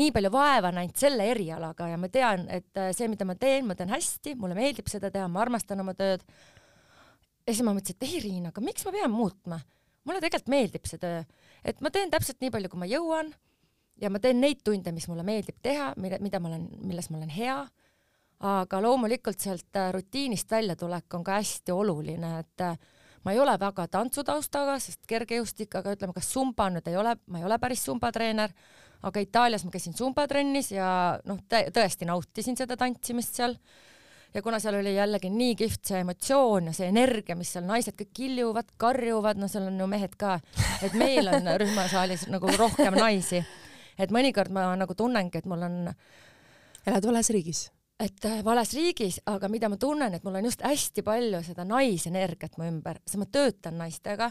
[0.00, 3.68] nii palju vaeva näinud selle erialaga ja ma tean, et äh, see, mida ma teen,
[3.68, 6.24] ma teen hästi, mulle meeldib seda teha, ma armastan oma tööd.
[7.46, 9.60] ja siis ma mõtlesin, et ei Riina, aga miks ma pean muutma?
[10.08, 11.22] mulle tegelikult meeldib see töö,
[11.64, 13.34] et ma teen täpselt nii palju, kui ma jõuan
[14.00, 17.20] ja ma teen neid tunde, mis mulle meeldib teha, mida, mida ma olen, milles ma
[17.20, 17.58] olen hea.
[18.40, 22.78] Aga loomulikult sealt äh, rutiinist väljatulek on ka hästi oluline, et äh,
[23.24, 27.40] ma ei ole väga tantsutaustaga, sest kergejõustik, aga ütleme, kas sumba nüüd ei ole, ma
[27.40, 28.54] ei ole päris sumbatreener,
[29.04, 30.90] aga Itaalias ma käisin sumbatrennis ja
[31.28, 33.56] noh, tõesti nautisin seda tantsimist seal.
[34.34, 37.96] ja kuna seal oli jällegi nii kihvt see emotsioon ja see energia, mis seal naised
[37.98, 40.38] kõik kiljuvad, karjuvad, no seal on ju mehed ka,
[40.82, 43.44] et meil on rühmasaalis nagu rohkem naisi.
[43.98, 45.92] et mõnikord ma nagu tunnengi, et mul on.
[46.86, 47.68] elad vales riigis
[48.00, 51.66] et äh, vales riigis, aga mida ma tunnen, et mul on just hästi palju seda
[51.68, 54.30] naisenergiat mu ümber, sest ma töötan naistega.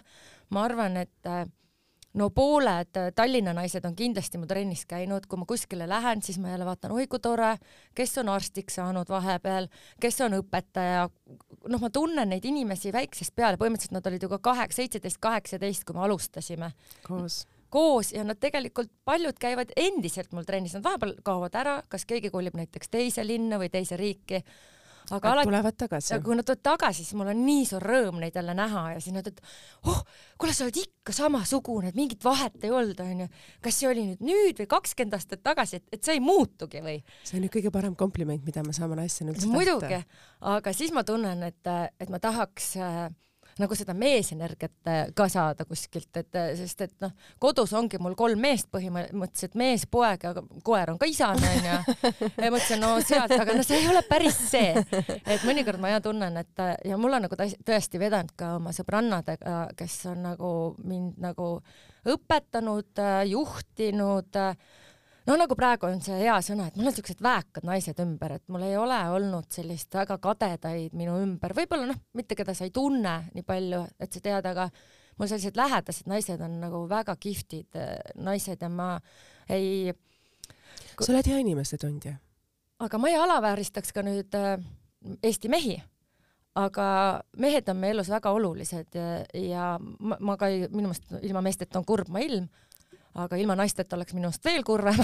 [0.50, 1.46] ma arvan, et äh,
[2.18, 6.40] no pooled äh, Tallinna naised on kindlasti mu trennis käinud, kui ma kuskile lähen, siis
[6.42, 7.56] ma jälle vaatan, oi kui tore,
[7.96, 9.70] kes on arstiks saanud vahepeal,
[10.02, 11.06] kes on õpetaja.
[11.70, 15.86] noh, ma tunnen neid inimesi väiksest peale, põhimõtteliselt nad olid ju ka kaheksa, seitseteist, kaheksateist,
[15.86, 16.74] kui me alustasime.
[17.06, 22.06] koos koos ja nad tegelikult paljud käivad endiselt mul trennis, nad vahepeal kaovad ära, kas
[22.10, 24.44] keegi kolib näiteks teise linna või teise riiki
[25.16, 26.14] aga alati tulevad tagasi.
[26.14, 29.04] ja kui nad tulevad tagasi, siis mul on nii suur rõõm neid jälle näha ja
[29.04, 29.54] siis nad ütlevad,
[29.92, 30.02] oh,
[30.42, 33.30] kuule, sa oled ikka samasugune, et mingit vahet ei olnud, onju.
[33.66, 37.00] kas see oli nüüd nüüd või kakskümmend aastat tagasi, et, et sa ei muutugi või?
[37.24, 40.02] see on ju kõige parem kompliment, mida me saame naistena üldse muidugi,
[40.54, 43.02] aga siis ma tunnen, et, et ma tahaks äh,
[43.60, 48.16] nagu seda meesenergiat äh, ka saada kuskilt, et äh, sest et noh, kodus ongi mul
[48.20, 50.34] kolm meest põhimõtteliselt, mees, poeg ja
[50.66, 51.78] koer on ka isane onju.
[52.46, 56.02] ja mõtlesin, no sealt, aga no see ei ole päris see, et mõnikord ma ja
[56.04, 60.52] tunnen, et ja mul on nagu tõesti vedanud ka oma sõbrannadega, kes on nagu
[60.84, 61.54] mind nagu
[62.08, 64.38] õpetanud, äh, juhtinud
[65.30, 68.46] no nagu praegu on see hea sõna, et mul on siuksed väekad naised ümber, et
[68.52, 72.74] mul ei ole olnud sellist väga kadedaid minu ümber, võib-olla noh, mitte keda sa ei
[72.74, 74.70] tunne nii palju, et sa tead, aga
[75.20, 78.96] mul sellised lähedased naised on nagu väga kihvtid äh, naised ja ma
[79.52, 79.94] ei.
[80.98, 82.18] sa oled hea inimeste tundja.
[82.80, 84.58] aga ma ei alavääristaks ka nüüd äh,
[85.24, 85.78] Eesti mehi
[86.60, 86.88] aga
[87.38, 91.44] mehed on meie elus väga olulised ja, ja ma, ma ka ei, minu meelest ilma
[91.46, 92.50] meesteta on kurb maailm
[93.26, 95.00] aga ilma naisteta oleks minust veel kurvem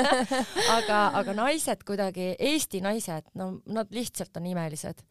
[0.76, 5.02] aga, aga naised kuidagi, Eesti naised, no nad lihtsalt on imelised.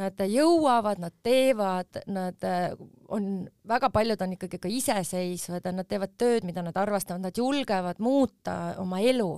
[0.00, 2.70] Nad jõuavad, nad teevad, nad äh,
[3.12, 7.36] on, väga paljud on ikkagi ka iseseisvad ja nad teevad tööd, mida nad armastavad, nad
[7.36, 9.34] julgevad muuta oma elu.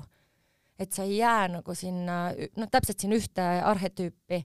[0.78, 4.40] et sa ei jää nagu sinna, noh, täpselt siin ühte arhetüüpi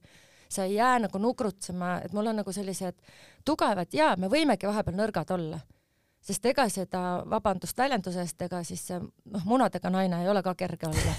[0.49, 3.02] sa ei jää nagu nugrutsema, et mul on nagu sellised
[3.45, 5.60] tugevad ja me võimegi vahepeal nõrgad olla
[6.21, 10.89] sest ega seda, vabandust väljenduse eest, ega siis noh, munadega naine ei ole ka kerge
[10.89, 11.15] olla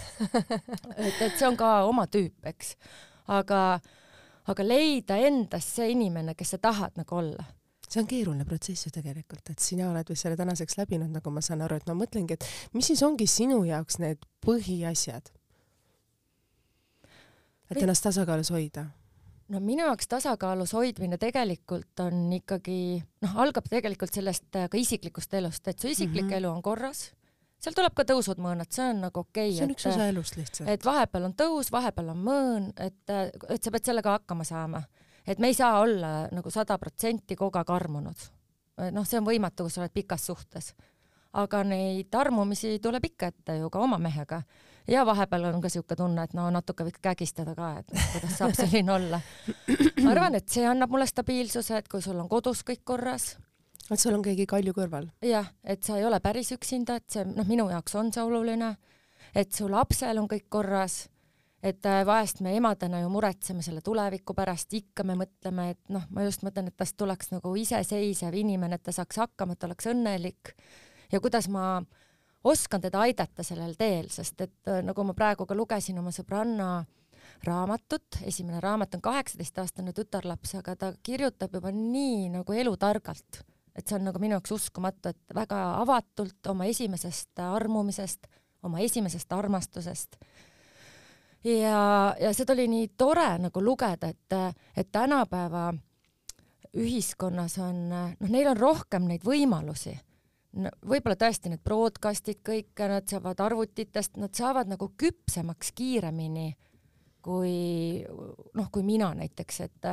[1.06, 2.74] et, et see on ka oma tüüp, eks.
[3.40, 3.62] aga,
[4.52, 7.48] aga leida endas see inimene, kes sa tahad nagu olla
[7.90, 11.42] see on keeruline protsess ju tegelikult, et sina oled vist selle tänaseks läbinud, nagu ma
[11.42, 15.32] saan aru, et ma mõtlengi, et mis siis ongi sinu jaoks need põhiasjad?
[17.70, 18.88] et ennast tasakaalus hoida
[19.50, 25.34] no minu jaoks tasakaalus hoidmine tegelikult on ikkagi noh, algab tegelikult sellest äh, ka isiklikust
[25.34, 26.38] elust, et su isiklik mm -hmm.
[26.38, 27.10] elu on korras,
[27.60, 29.56] seal tuleb ka tõusud-mõõnad, see on nagu okei okay,.
[29.58, 30.68] see on üks osa elust lihtsalt.
[30.68, 34.82] et vahepeal on tõus, vahepeal on mõõn, et, äh, et sa pead sellega hakkama saama.
[35.26, 38.30] et me ei saa olla nagu sada protsenti kogu aeg armunud.
[38.92, 40.74] noh, see on võimatu, kui sa oled pikas suhtes.
[41.32, 44.42] aga neid armumisi tuleb ikka ette ju ka oma mehega
[44.90, 48.56] ja vahepeal on ka siuke tunne, et no natuke võiks kägistada ka, et kuidas saab
[48.58, 49.20] selline olla.
[50.02, 53.36] ma arvan, et see annab mulle stabiilsuse, et kui sul on kodus kõik korras.
[53.90, 55.10] et sul on keegi kalju kõrval.
[55.24, 58.74] jah, et sa ei ole päris üksinda, et see noh, minu jaoks on see oluline,
[59.34, 61.06] et su lapsel on kõik korras
[61.62, 66.06] et äh, vahest me emadena ju muretseme selle tuleviku pärast, ikka me mõtleme, et noh,
[66.08, 69.68] ma just mõtlen, et tast tuleks nagu iseseisev inimene, et ta saaks hakkama, et ta
[69.68, 70.54] oleks õnnelik
[71.12, 71.82] ja kuidas ma
[72.44, 76.70] oskan teda aidata sellel teel, sest et äh, nagu ma praegu ka lugesin oma sõbranna
[77.44, 83.42] raamatut, esimene raamat on kaheksateistaastane tütarlaps, aga ta kirjutab juba nii nagu elutargalt,
[83.76, 88.26] et see on nagu minu jaoks uskumatu, et väga avatult oma esimesest armumisest,
[88.62, 90.18] oma esimesest armastusest.
[91.44, 95.70] ja, ja seda oli nii tore nagu lugeda, et, et tänapäeva
[96.76, 99.96] ühiskonnas on, noh, neil on rohkem neid võimalusi
[100.58, 106.48] no võib-olla tõesti need broadcast'id kõik, nad saavad arvutitest, nad saavad nagu küpsemaks kiiremini
[107.22, 108.00] kui
[108.56, 109.88] noh, kui mina näiteks, et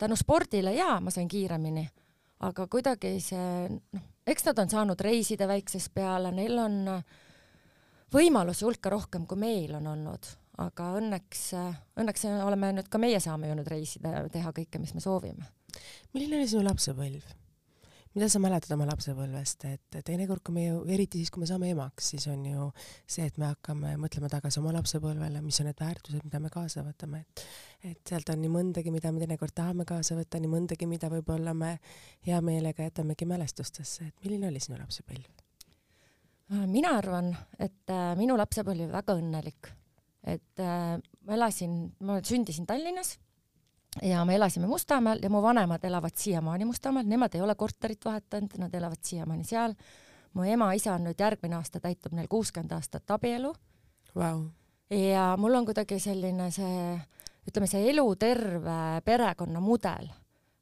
[0.00, 1.84] tänu spordile jaa, ma sain kiiremini,
[2.48, 6.78] aga kuidagi see noh, eks nad on saanud reisida väiksest peale, neil on
[8.12, 11.44] võimalusi hulka rohkem, kui meil on olnud, aga õnneks,
[12.00, 15.48] õnneks oleme nüüd ka meie saame ju nüüd reisida ja teha kõike, mis me soovime.
[16.12, 17.41] milline oli sinu lapsepõlv?
[18.14, 21.70] Mida sa mäletad oma lapsepõlvest, et teinekord, kui me ju, eriti siis, kui me saame
[21.72, 22.68] emaks, siis on ju
[23.06, 26.84] see, et me hakkame mõtlema tagasi oma lapsepõlvele, mis on need väärtused, mida me kaasa
[26.86, 27.46] võtame, et
[27.82, 31.54] et sealt on nii mõndagi, mida me teinekord tahame kaasa võtta, nii mõndagi, mida võib-olla
[31.56, 31.72] me
[32.26, 35.26] hea meelega jätamegi mälestustesse, et milline oli sinu lapsepõlv?
[36.52, 39.72] Äh, mina arvan, et äh, minu lapsepõlv oli väga õnnelik,
[40.22, 40.94] et äh,
[41.26, 43.16] ma elasin, ma sündisin Tallinnas
[44.02, 48.56] ja me elasime Mustamäel ja mu vanemad elavad siiamaani Mustamäel, nemad ei ole korterit vahetanud,
[48.58, 49.74] nad elavad siiamaani seal.
[50.32, 53.52] mu ema-isa on nüüd järgmine aasta täitub neil kuuskümmend aastat abielu.
[54.16, 54.46] Wow..
[54.90, 56.96] ja mul on kuidagi selline see,
[57.48, 60.08] ütleme, see eluterve perekonnamudel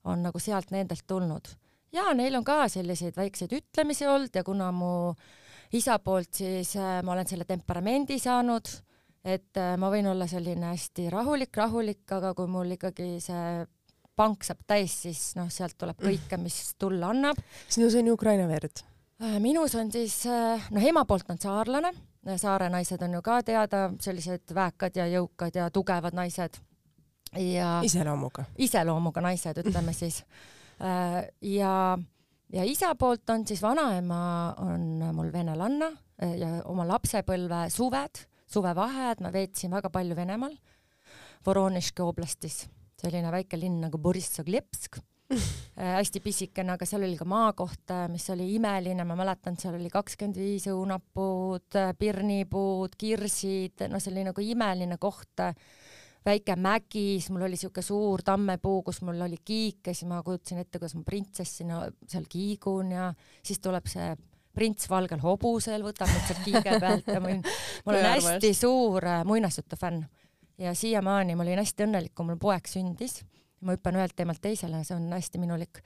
[0.05, 1.49] on nagu sealt nendelt tulnud.
[1.93, 5.15] Ja neil on ka selliseid väikseid ütlemisi olnud ja kuna mu
[5.73, 8.71] isa poolt siis äh, ma olen selle temperamendi saanud
[9.25, 13.65] et äh, ma võin olla selline hästi rahulik, rahulik, aga kui mul ikkagi see
[14.17, 17.41] pank saab täis, siis noh, sealt tuleb kõike, mis tulla annab.
[17.69, 18.85] sinus on ju Ukraina verd?
[19.21, 21.93] Äh, minus on siis, äh, noh, ema poolt on saarlane,
[22.41, 26.61] saare naised on ju ka teada, sellised väekad ja jõukad ja tugevad naised.
[27.37, 28.45] ja iseloomuga.
[28.59, 30.25] iseloomuga naised, ütleme siis.
[30.81, 31.73] Ja,
[32.53, 35.91] ja isa poolt on siis vanaema on mul venelanna
[36.41, 40.57] ja oma lapsepõlve suved, suvevaheajad ma veetsin väga palju Venemaal,
[41.47, 42.65] Voronezhki oblastis,
[43.01, 44.99] selline väike linn nagu Borissov-Lepsk
[45.31, 49.91] äh, hästi pisikene, aga seal oli ka maakoht, mis oli imeline, ma mäletan, seal oli
[49.93, 55.47] kakskümmend viis õunapuud, pirnipuud, kirsid, no see oli nagu imeline koht
[56.27, 60.21] väike mägi, siis mul oli siuke suur tammepuu, kus mul oli kiik ja siis ma
[60.27, 63.09] kujutasin ette, kuidas ma printsessina seal kiigun ja
[63.41, 64.11] siis tuleb see
[64.55, 67.45] prints valgel hobusel, võtab mind sealt kiige pealt ja ma olin,
[67.87, 70.05] ma olen hästi suur äh, muinasjutu fänn
[70.61, 73.21] ja siiamaani ma olin hästi õnnelik, kui mul poeg sündis.
[73.61, 75.83] ma hüppan ühelt teemalt teisele, see on hästi minulik.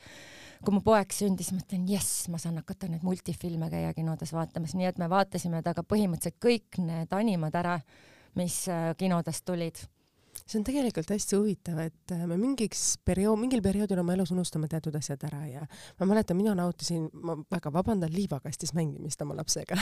[0.65, 4.87] kui mu poeg sündis, mõtlen jess, ma saan hakata nüüd multifilme käia kinodes vaatamas, nii
[4.89, 7.79] et me vaatasime temaga põhimõtteliselt kõik need animad ära,
[8.39, 9.83] mis äh, kinodest tulid
[10.45, 14.69] see on tegelikult hästi huvitav, et äh, me mingiks periood, mingil perioodil oma elus unustame
[14.69, 15.63] teatud asjad ära ja
[16.01, 19.79] ma mäletan, mina nautisin, ma väga vabandan, liivakastis mängimist oma lapsega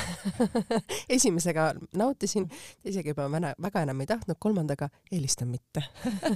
[1.17, 2.47] esimesega nautisin,
[2.85, 5.83] teisega juba väga, väga enam ei tahtnud, kolmandaga eelistan mitte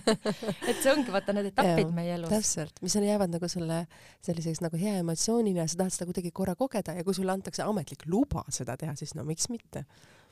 [0.71, 2.35] et see ongi vaata need etapid meie elus.
[2.35, 3.85] täpselt, mis on, jäävad nagu sulle
[4.27, 7.63] selliseks nagu hea emotsioonina ja sa tahad seda kuidagi korra kogeda ja kui sulle antakse
[7.63, 9.87] ametlik luba seda teha, siis no miks mitte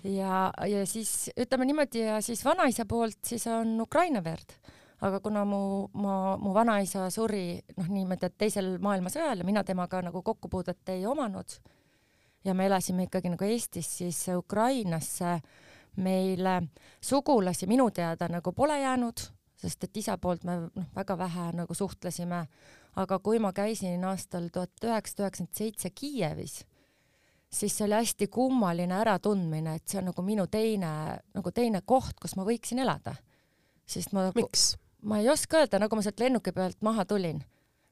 [0.05, 4.57] ja, ja siis ütleme niimoodi ja siis vanaisa poolt siis on Ukraina verd,
[5.05, 5.61] aga kuna mu,
[5.93, 11.07] ma, mu vanaisa suri noh, niimoodi, et teisel maailmasõjal ja mina temaga nagu kokkupuudet ei
[11.07, 11.57] omanud
[12.45, 15.39] ja me elasime ikkagi nagu Eestis, siis Ukrainasse
[15.97, 16.63] meile
[17.01, 19.21] sugulasi minu teada nagu pole jäänud,
[19.57, 22.45] sest et isa poolt me noh, väga vähe nagu suhtlesime,
[22.97, 26.65] aga kui ma käisin aastal tuhat üheksasada üheksakümmend seitse Kiievis
[27.55, 30.91] siis see oli hästi kummaline äratundmine, et see on nagu minu teine,
[31.35, 33.15] nagu teine koht, kus ma võiksin elada.
[33.87, 34.75] sest ma nagu, miks?
[35.03, 37.43] ma ei oska öelda, nagu ma sealt lennuki pealt maha tulin.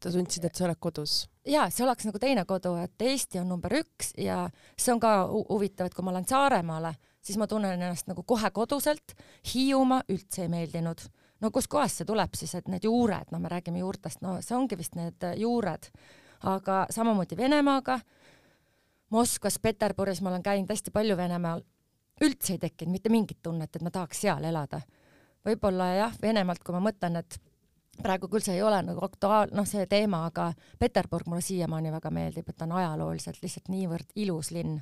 [0.02, 1.28] sa tundsid, et sa oled kodus?
[1.46, 4.44] jaa, see oleks nagu teine kodu, et Eesti on number üks ja
[4.76, 8.50] see on ka huvitav, et kui ma lähen Saaremaale, siis ma tunnen ennast nagu kohe
[8.50, 9.14] koduselt.
[9.54, 11.06] Hiiumaa üldse ei meeldinud.
[11.40, 14.78] no kuskohast see tuleb siis, et need juured, no me räägime juurtest, no see ongi
[14.78, 15.88] vist need juured,
[16.46, 18.00] aga samamoodi Venemaaga
[19.12, 21.60] Moskvas, Peterburis ma olen käinud hästi palju Venemaal,
[22.24, 24.80] üldse ei tekkinud mitte mingit tunnet, et ma tahaks seal elada.
[25.44, 27.36] võib-olla jah, Venemaalt, kui ma mõtlen, et
[28.00, 32.12] praegu küll see ei ole nagu aktuaal-, noh, see teema, aga Peterburg mulle siiamaani väga
[32.14, 34.80] meeldib, et ta on ajalooliselt lihtsalt niivõrd ilus linn.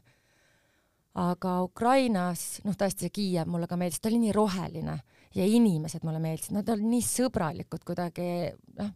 [1.21, 5.01] aga Ukrainas, noh, tõesti see Kiiev mulle ka meeldis, ta oli nii roheline
[5.35, 8.93] ja inimesed mulle meeldisid, nad olid nii sõbralikud kuidagi, noh,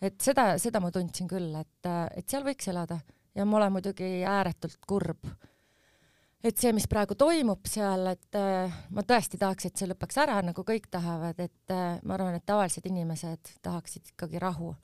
[0.00, 3.02] et seda, seda ma tundsin küll, et, et seal võiks elada
[3.34, 5.26] ja ma olen muidugi ääretult kurb.
[6.44, 10.40] et see, mis praegu toimub seal, et äh, ma tõesti tahaks, et see lõpeks ära,
[10.42, 14.74] nagu kõik tahavad, et äh, ma arvan, et tavalised inimesed tahaksid ikkagi rahu.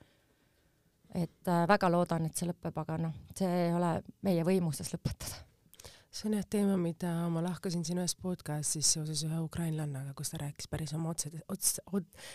[1.13, 5.48] et äh, väga loodan, et see lõpeb, aga noh, see ei ole meie võimuses lõpetada
[6.19, 10.39] see on jah teema, mida ma lahkasin siin ühes podcastis seoses ühe ukrainlannaga, kus ta
[10.41, 11.77] rääkis päris oma otse, ots-,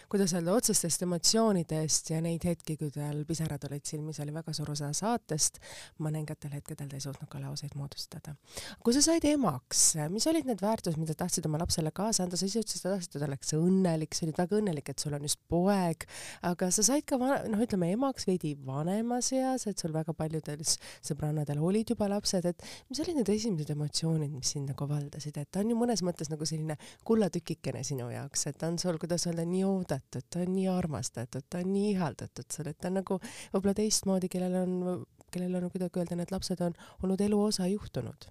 [0.09, 4.71] kuidas öelda, otsestest emotsioonidest ja neid hetki, kui tal pisarad olid silmis, oli väga suur
[4.73, 5.61] osa saatest.
[6.01, 8.33] mõningatel hetkedel ta ei suutnud ka lauseid moodustada.
[8.81, 9.83] kui sa said emaks,
[10.15, 12.95] mis olid need väärtused, mida tahtsid oma lapsele kaasa anda, sa ise ütlesid, et sa
[12.95, 16.09] tahtsid, et ta oleks õnnelik, sa olid väga õnnelik, et sul on just poeg,
[16.55, 21.61] aga sa said ka noh, ütleme emaks veidi vanemas eas, et sul väga paljudel sõbrannadel
[21.61, 25.63] olid juba lapsed, et mis olid need esimesed emotsioonid, mis sind nagu valdasid, et ta
[25.63, 29.47] on ju mõnes mõttes nagu selline kullatükikene sinu jaoks, et ta on sul, kuidas öelda,
[29.49, 33.19] nii oodatud, ta on nii armastatud, ta on nii ihaldatud sul, et ta on nagu
[33.53, 38.31] võib-olla teistmoodi, kellel on, kellel on kuidagi öelda, need lapsed on olnud elu osa juhtunud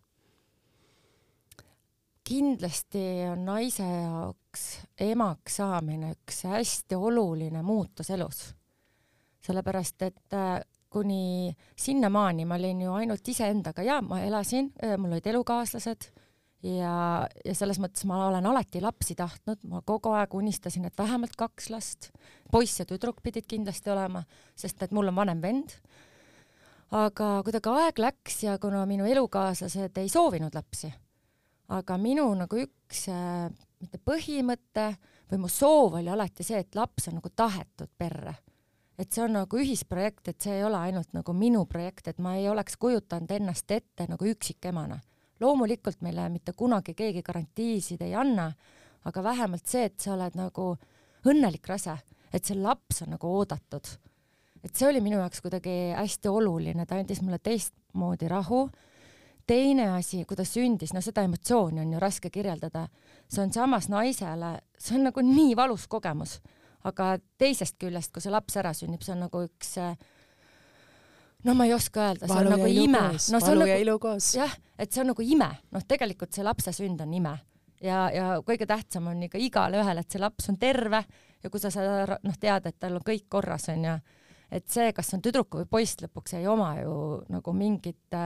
[2.24, 3.00] kindlasti
[3.32, 4.62] on naise jaoks
[5.04, 8.54] emaks saamine üks hästi oluline muutus elus.
[9.44, 10.36] sellepärast, et
[10.94, 12.46] kuni sinnamaani.
[12.46, 13.86] Ma olin ju ainult iseendaga.
[13.86, 16.12] Ja ma elasin, mul olid elukaaslased
[16.64, 16.94] ja,
[17.46, 21.70] ja selles mõttes ma olen alati lapsi tahtnud, ma kogu aeg unistasin, et vähemalt kaks
[21.74, 22.10] last,
[22.52, 24.24] poiss ja tüdruk pidid kindlasti olema,
[24.56, 25.78] sest et mul on vanem vend.
[26.94, 30.92] aga kuidagi aeg läks ja kuna minu elukaaslased ei soovinud lapsi,
[31.74, 33.50] aga minu nagu üks äh,
[33.82, 34.94] mitte põhimõte
[35.32, 38.36] või mu soov oli alati see, et laps on nagu tahetud perre
[38.98, 42.36] et see on nagu ühisprojekt, et see ei ole ainult nagu minu projekt, et ma
[42.38, 45.00] ei oleks kujutanud ennast ette nagu üksikemana.
[45.40, 48.52] loomulikult meile mitte kunagi keegi garantiisid ei anna,
[49.04, 50.76] aga vähemalt see, et sa oled nagu
[51.28, 51.98] õnnelik rase,
[52.32, 53.88] et see laps on nagu oodatud.
[54.64, 58.70] et see oli minu jaoks kuidagi hästi oluline, ta andis mulle teistmoodi rahu.
[59.48, 62.88] teine asi, kuidas sündis, no seda emotsiooni on ju raske kirjeldada,
[63.28, 66.40] see on samas naisele, see on nagu nii valus kogemus
[66.84, 69.78] aga teisest küljest, kui see laps ära sünnib, see on nagu üks
[71.44, 73.02] no ma ei oska öelda, see on nagu ime.
[73.14, 77.04] no see on nagu, jah, et see on nagu ime, noh, tegelikult see lapse sünd
[77.04, 77.36] on ime.
[77.84, 81.02] Ja, ja kõige tähtsam on ikka igale ühele, et see laps on terve
[81.44, 83.98] ja kui sa seda noh, tead, et tal on kõik korras, onju,
[84.56, 86.96] et see, kas on tüdruk või poiss, lõpuks ei oma ju
[87.34, 88.18] nagu mingit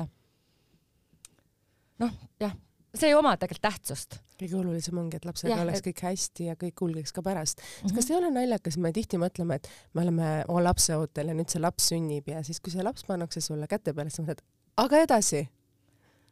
[1.97, 2.53] noh, jah,
[2.99, 4.19] see ei oma tegelikult tähtsust.
[4.37, 7.87] kõige olulisem ongi, et lapsega ja, oleks kõik hästi ja kõik kulgeks ka pärast mm.
[7.87, 7.95] -hmm.
[7.95, 11.49] kas ei ole naljakas, me tihti mõtleme, et me oleme oma lapse ootel ja nüüd
[11.49, 14.43] see laps sünnib ja siis, kui see laps pannakse sulle käte peale, siis mõtled,
[14.77, 15.47] aga edasi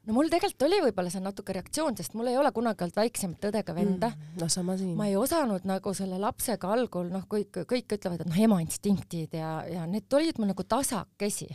[0.06, 3.48] no mul tegelikult oli võib-olla see natuke reaktsioon, sest mul ei ole kunagi olnud väiksemat
[3.50, 4.40] õde ega venda mm,.
[4.42, 4.94] no sama siin.
[4.98, 9.38] ma ei osanud nagu selle lapsega algul, noh, kõik, kõik ütlevad, et noh, ema instinktid
[9.40, 11.50] ja, ja need olid mul nagu tasakesi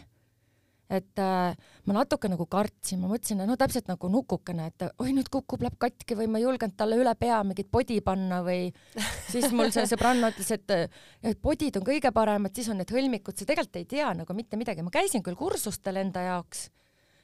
[0.91, 1.55] et äh,
[1.86, 5.78] ma natuke nagu kartsin, ma mõtlesin, no täpselt nagu nukukene, et oi nüüd kukub, läheb
[5.80, 8.72] katki või ma ei julgenud talle üle pea mingit podi panna või
[9.32, 10.76] siis mul see sõbranna ütles, et,
[11.30, 14.59] et podid on kõige paremad, siis on need hõlmikud, sa tegelikult ei tea nagu mitte
[14.59, 16.68] midagi, ma käisin küll kursustel enda jaoks,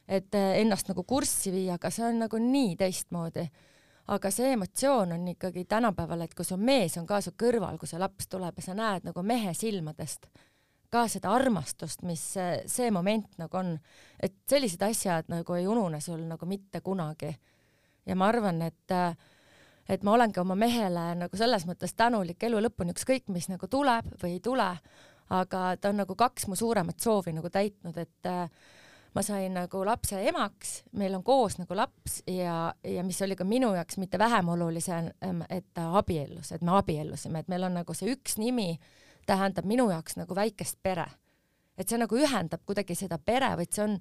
[0.07, 3.49] et äh, ennast nagu kurssi viia, aga see on nagu nii teistmoodi.
[4.15, 7.91] Aga see emotsioon on ikkagi tänapäeval, et kui su mees on ka su kõrval, kui
[7.91, 10.29] see laps tuleb ja sa näed nagu mehe silmadest,
[10.91, 12.23] ka seda armastust, mis
[12.67, 13.75] see, moment nagu on,
[14.21, 17.35] et sellised asjad nagu ei unune sul nagu mitte kunagi.
[18.07, 18.95] ja ma arvan, et
[19.89, 24.09] et ma olengi oma mehele nagu selles mõttes tänulik elu lõpuni, ükskõik mis nagu tuleb
[24.23, 24.67] või ei tule,
[25.31, 28.51] aga ta on nagu kaks mu suuremat soovi nagu täitnud, et äh,
[29.17, 33.47] ma sain nagu lapse emaks, meil on koos nagu laps ja, ja mis oli ka
[33.49, 35.09] minu jaoks mitte vähem olulisem,
[35.49, 38.75] et ta abiellus, et me abiellusime, et meil on nagu see üks nimi
[39.27, 41.07] tähendab minu jaoks nagu väikest pere.
[41.79, 43.99] et see nagu ühendab kuidagi seda pere, vaid see on,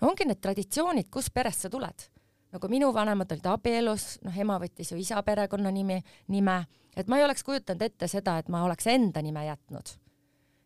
[0.00, 2.08] no ongi need traditsioonid, kus perest sa tuled.
[2.52, 6.66] nagu minu vanemad olid abielus, noh, ema võttis ju isa perekonnanimi, nime,
[6.96, 9.96] et ma ei oleks kujutanud ette seda, et ma oleks enda nime jätnud.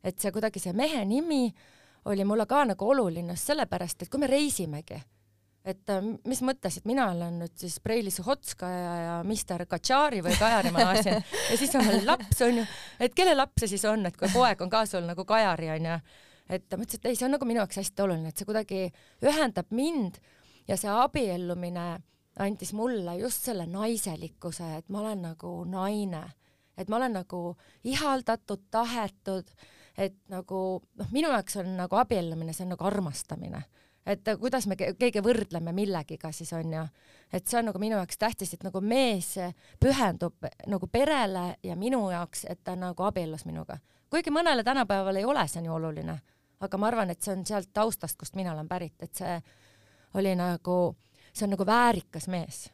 [0.02, 1.54] et see kuidagi see mehe nimi
[2.04, 5.02] oli mulle ka nagu oluline just sellepärast, et kui me reisimegi
[5.66, 10.36] et äh, mis mõttes, et mina olen nüüd siis Preili Suhotskaja ja Mister Katšari või
[10.38, 12.64] Kajari ma naasin ja siis on meil laps onju,
[13.02, 15.98] et kelle laps see siis on, et kui poeg on ka sul nagu Kajari onju,
[16.46, 18.82] et ma ütlesin, et ei, see on nagu minu jaoks hästi oluline, et see kuidagi
[19.26, 20.20] ühendab mind
[20.70, 21.86] ja see abiellumine
[22.42, 26.22] andis mulle just selle naiselikkuse, et ma olen nagu naine,
[26.78, 27.40] et ma olen nagu
[27.88, 29.50] ihaldatud, tahetud,
[29.96, 33.64] et nagu noh, minu jaoks on nagu abiellumine, see on nagu armastamine
[34.07, 36.84] et kuidas me keegi võrdleme millegiga siis on ju,
[37.32, 39.34] et see on nagu minu jaoks tähtis, et nagu mees
[39.82, 43.78] pühendub nagu perele ja minu jaoks, et ta nagu abiellus minuga.
[44.11, 46.18] kuigi mõnele tänapäeval ei ole see nii oluline,
[46.61, 49.40] aga ma arvan, et see on sealt taustast, kust mina olen pärit, et see
[50.14, 50.96] oli nagu,
[51.32, 52.66] see on nagu väärikas mees.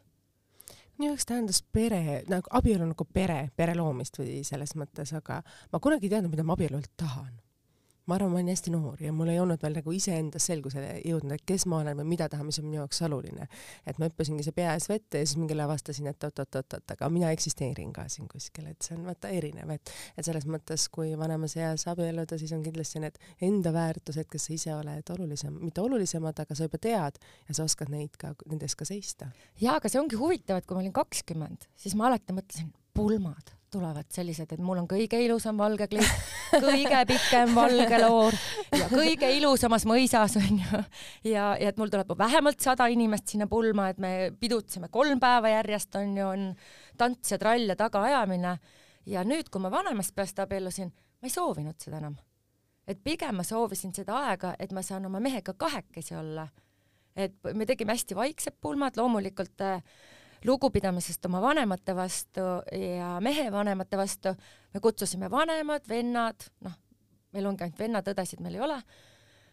[0.98, 5.40] Minu jaoks tähendas pere, nagu abielu nagu pere, pere loomist või selles mõttes, aga
[5.72, 7.32] ma kunagi ei teadnud, mida ma abielult tahan
[8.06, 11.36] ma arvan, ma olin hästi noor ja mul ei olnud veel nagu iseendas selgusele jõudnud,
[11.36, 13.46] et kes ma olen või mida tahan, mis on minu jaoks oluline.
[13.86, 17.10] et ma hüppasingi see pea ees vette ja siis mingil ajal avastasin, et oot-oot-oot, aga
[17.12, 21.14] mina eksisteerin ka siin kuskil, et see on vaata erinev, et et selles mõttes, kui
[21.18, 25.84] vanemas eas abielluda, siis on kindlasti need enda väärtused, kes sa ise oled olulisem, mitte
[25.84, 29.30] olulisemad, aga sa juba tead ja sa oskad neid ka, nende eest ka seista.
[29.60, 33.54] jaa, aga see ongi huvitav, et kui ma olin kakskümmend, siis ma alati mõtlesin, pulmad
[33.72, 36.10] tulevad sellised, et mul on kõige ilusam valge kleit,
[36.52, 38.36] kõige pikem valge loor
[38.76, 40.82] ja kõige ilusamas mõisas onju.
[41.24, 45.54] ja, ja et mul tuleb vähemalt sada inimest sinna pulma, et me pidutseme kolm päeva
[45.54, 46.48] järjest onju, on
[47.00, 48.56] tants ja trall ja tagaajamine.
[49.06, 52.18] ja nüüd, kui ma vanemast peast abiellusin, ma ei soovinud seda enam.
[52.86, 56.48] et pigem ma soovisin seda aega, et ma saan oma mehega kahekesi olla.
[57.16, 59.80] et me tegime hästi vaiksed pulmad, loomulikult äh,
[60.44, 64.34] lugupidamisest oma vanemate vastu ja mehe vanemate vastu.
[64.74, 66.76] me kutsusime vanemad, vennad, noh,
[67.32, 68.78] meil ongi ainult vennad-õdesid, meil ei ole,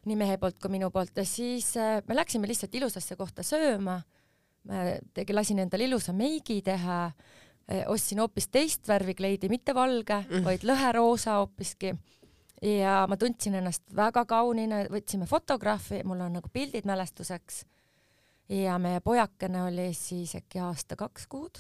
[0.06, 4.02] nii mehe poolt kui minu poolt ja siis äh, me läksime lihtsalt ilusasse kohta sööma.
[5.14, 7.00] tegi, lasin endale ilusa meigi teha,
[7.72, 11.94] äh, ostsin hoopis teist värvi kleidi, mitte valge mm., vaid lõheroosa hoopiski
[12.62, 17.64] ja ma tundsin ennast väga kaunina, võtsime fotograafi, mul on nagu pildid mälestuseks
[18.50, 21.60] ja meie pojakene oli siis äkki aasta kaks kuud.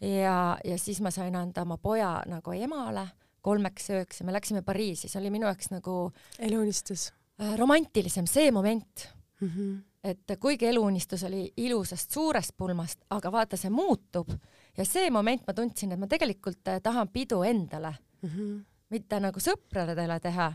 [0.00, 3.08] ja, ja siis ma sain anda oma poja nagu emale
[3.44, 7.10] kolmeks ööks ja me läksime Pariisi, see oli minu jaoks nagu eluunistus
[7.40, 7.56] äh,.
[7.58, 9.08] romantilisem see moment
[9.40, 9.48] mm.
[9.48, 9.82] -hmm.
[10.04, 14.32] et kuigi eluunistus oli ilusast suurest pulmast, aga vaata, see muutub
[14.76, 18.64] ja see moment ma tundsin, et ma tegelikult äh, tahan pidu endale mm, -hmm.
[18.88, 20.52] mitte nagu sõpradele teha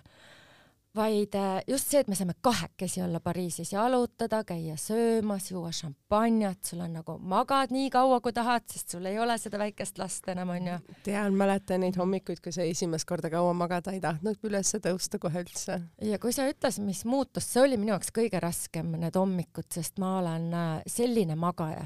[0.96, 6.64] vaid äh, just see, et me saame kahekesi olla Pariisis, jalutada, käia söömas, juua šampanjat,
[6.66, 10.28] sul on nagu magad nii kaua, kui tahad, sest sul ei ole seda väikest last
[10.34, 10.80] enam onju.
[11.06, 15.46] tean, mäletan neid hommikuid, kui sa esimest korda kaua magada ei tahtnud üles tõusta kohe
[15.46, 15.78] üldse.
[16.02, 20.02] ja kui sa ütlesid, mis muutus, see oli minu jaoks kõige raskem, need hommikud, sest
[20.02, 21.86] ma olen äh, selline magaja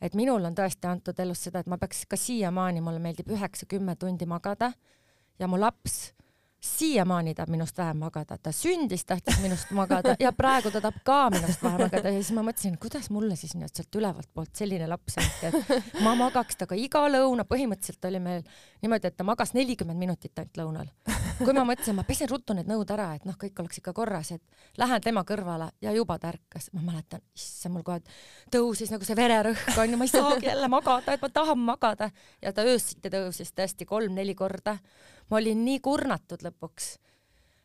[0.00, 3.96] et minul on tõesti antud elus seda, et ma peaks ka siiamaani, mulle meeldib üheksa-kümme
[3.96, 4.74] tundi magada
[5.40, 6.12] ja mu laps
[6.66, 11.18] siiamaani tahab minust vähem magada, ta sündis, tahtis minust magada ja praegu ta tahab ka
[11.30, 12.10] minust vähem magada.
[12.10, 16.02] Ja siis ma mõtlesin, kuidas mulle siis nüüd sealt ülevalt poolt selline laps anti, et
[16.04, 18.42] ma magaks temaga iga lõuna, põhimõtteliselt oli meil
[18.82, 20.92] niimoodi, et ta magas nelikümmend minutit ainult lõunal.
[21.38, 24.32] kui ma mõtlesin, ma pesen ruttu need nõud ära, et noh, kõik oleks ikka korras,
[24.32, 28.00] et lähen tema kõrvale ja juba ta ärkas, ma mäletan, issand, mul kohe
[28.52, 32.10] tõusis nagu see vererõhk onju, ma ei saagi jälle magada, et ma tahan magada.
[32.42, 34.78] Ja ta öösiti tõusis tõesti kolm-neli korda
[35.30, 36.90] ma olin nii kurnatud lõpuks,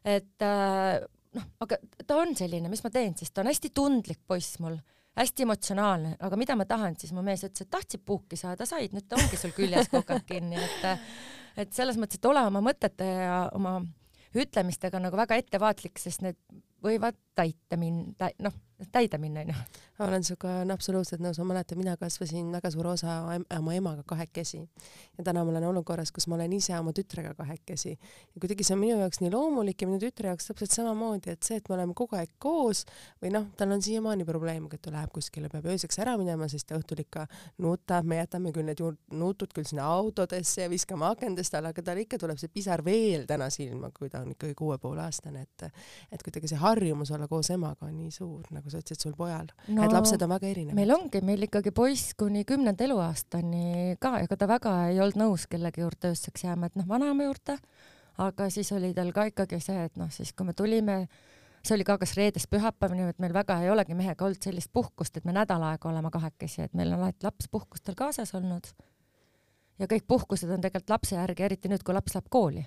[0.07, 1.01] et äh,
[1.37, 4.77] noh, aga ta on selline, mis ma teen siis, ta on hästi tundlik poiss mul,
[5.19, 8.95] hästi emotsionaalne, aga mida ma tahan, siis mu mees ütles, et tahtsid puhki saada, said,
[8.95, 10.91] nüüd ta ongi sul küljes aeg kinni, et
[11.59, 13.81] et selles mõttes, et ole oma mõtete ja oma
[14.39, 16.37] ütlemistega nagu väga ettevaatlik, sest need
[16.81, 18.55] võivad täita minna, noh,
[18.91, 19.57] täide minna, onju.
[20.07, 23.17] Olen sinuga absoluutselt nõus, ma mäletan, mina kasvasin väga suure osa
[23.57, 24.61] oma emaga kahekesi.
[25.17, 27.93] Ja täna ma olen olukorras, kus ma olen ise oma tütrega kahekesi.
[27.93, 31.43] Ja kuidagi see on minu jaoks nii loomulik ja minu tütre jaoks täpselt samamoodi, et
[31.47, 32.83] see, et me oleme kogu aeg koos
[33.21, 36.69] või noh, tal on siiamaani probleemiga, et ta läheb kuskile, peab ööseks ära minema, sest
[36.71, 37.27] ta õhtul ikka
[37.61, 38.81] nutab, me jätame küll need
[39.17, 43.27] nutud küll sinna autodesse ja viskame akendest alla, aga tal ikka tuleb see pisar veel
[43.29, 45.67] täna silma, kui ta on ikkagi kuue poole aastane, et
[46.11, 49.51] et kuidagi see harjumus olla koos emaga on nii suur, nagu sa ütlesid, sul pojal.
[49.67, 49.90] No,.
[49.91, 50.77] Et lapsed on väga erinevad.
[50.77, 55.47] meil ongi, meil ikkagi poiss kuni kümnenda eluaastani ka, ega ta väga ei olnud nõus
[55.51, 57.57] kellegi juurde ööseks jääma, et noh, vanaema juurde,
[58.25, 60.97] aga siis oli tal ka ikkagi see, et noh, siis kui me tulime,
[61.61, 65.17] see oli ka kas reedest pühapäevani, et meil väga ei olegi mehega olnud sellist puhkust,
[65.17, 68.73] et me nädal aega oleme kahekesi, et meil on alati laps puhkustel kaasas olnud.
[69.79, 72.65] ja kõik puhkused on tegelikult lapse järgi, eriti nüüd, kui laps läheb kooli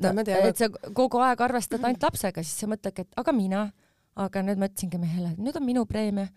[0.00, 0.24] teame.
[0.26, 3.64] et sa kogu aeg arvestad ainult lapsega, siis sa mõtledki, et aga mina,
[4.16, 6.28] aga nüüd ma ütlesingi mehele, et nüüd on minu preemia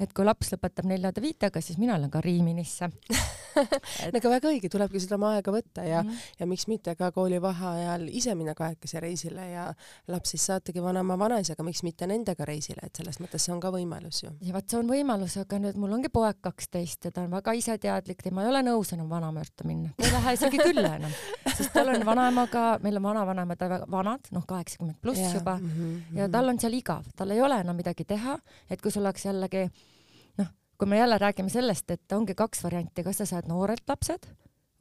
[0.00, 2.88] et kui laps lõpetab neljada viitega, siis mina lähen ka Riiminisse
[4.04, 4.10] et....
[4.10, 6.40] aga väga õige, tulebki seda oma aega võtta ja mm, -hmm.
[6.40, 9.68] ja miks mitte ka koolivaheajal ise minna kahekesi reisile ja
[10.10, 13.70] laps siis saatagi vanaema vanaisaga, miks mitte nendega reisile, et selles mõttes see on ka
[13.70, 14.32] võimalus ju.
[14.40, 17.54] ja vot see on võimalus, aga nüüd mul ongi poeg kaksteist ja ta on väga
[17.54, 21.14] iseteadlik, tema ei ole nõus enam vanaema juurde minna, ta ei lähe isegi külla enam,
[21.54, 25.34] sest tal on vanaemaga, meil on vanavanemad vanad, noh, kaheksakümmend pluss yeah.
[25.38, 26.18] juba mm -hmm.
[26.18, 28.38] ja tal on seal igav, tal ei ole enam midagi teha,
[28.70, 29.68] et kui sul oleks jällegi
[30.78, 34.26] kui me jälle räägime sellest, et ongi kaks varianti, kas sa saad noorelt lapsed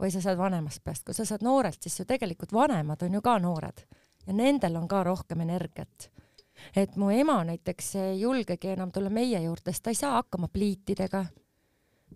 [0.01, 3.21] või sa saad vanemast peast, kui sa saad noorelt, siis ju tegelikult vanemad on ju
[3.21, 3.85] ka noored.
[4.27, 6.09] Ja nendel on ka rohkem energiat.
[6.75, 10.47] et mu ema näiteks ei julgegi enam tulla meie juurde, sest ta ei saa hakkama
[10.47, 11.25] pliitidega.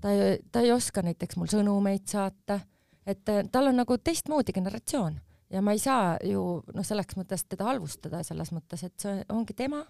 [0.01, 2.59] ta ei, ta ei oska näiteks mul sõnumeid saata,
[3.05, 5.19] et tal on nagu teistmoodi generatsioon.
[5.49, 9.53] Ja ma ei saa ju noh, selleks mõttes teda halvustada selles mõttes, et see ongi
[9.53, 9.85] tema.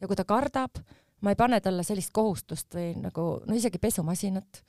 [0.00, 0.78] Ja kui ta kardab,
[1.20, 4.62] ma ei pane talle sellist kohustust või nagu no isegi pesumasinat.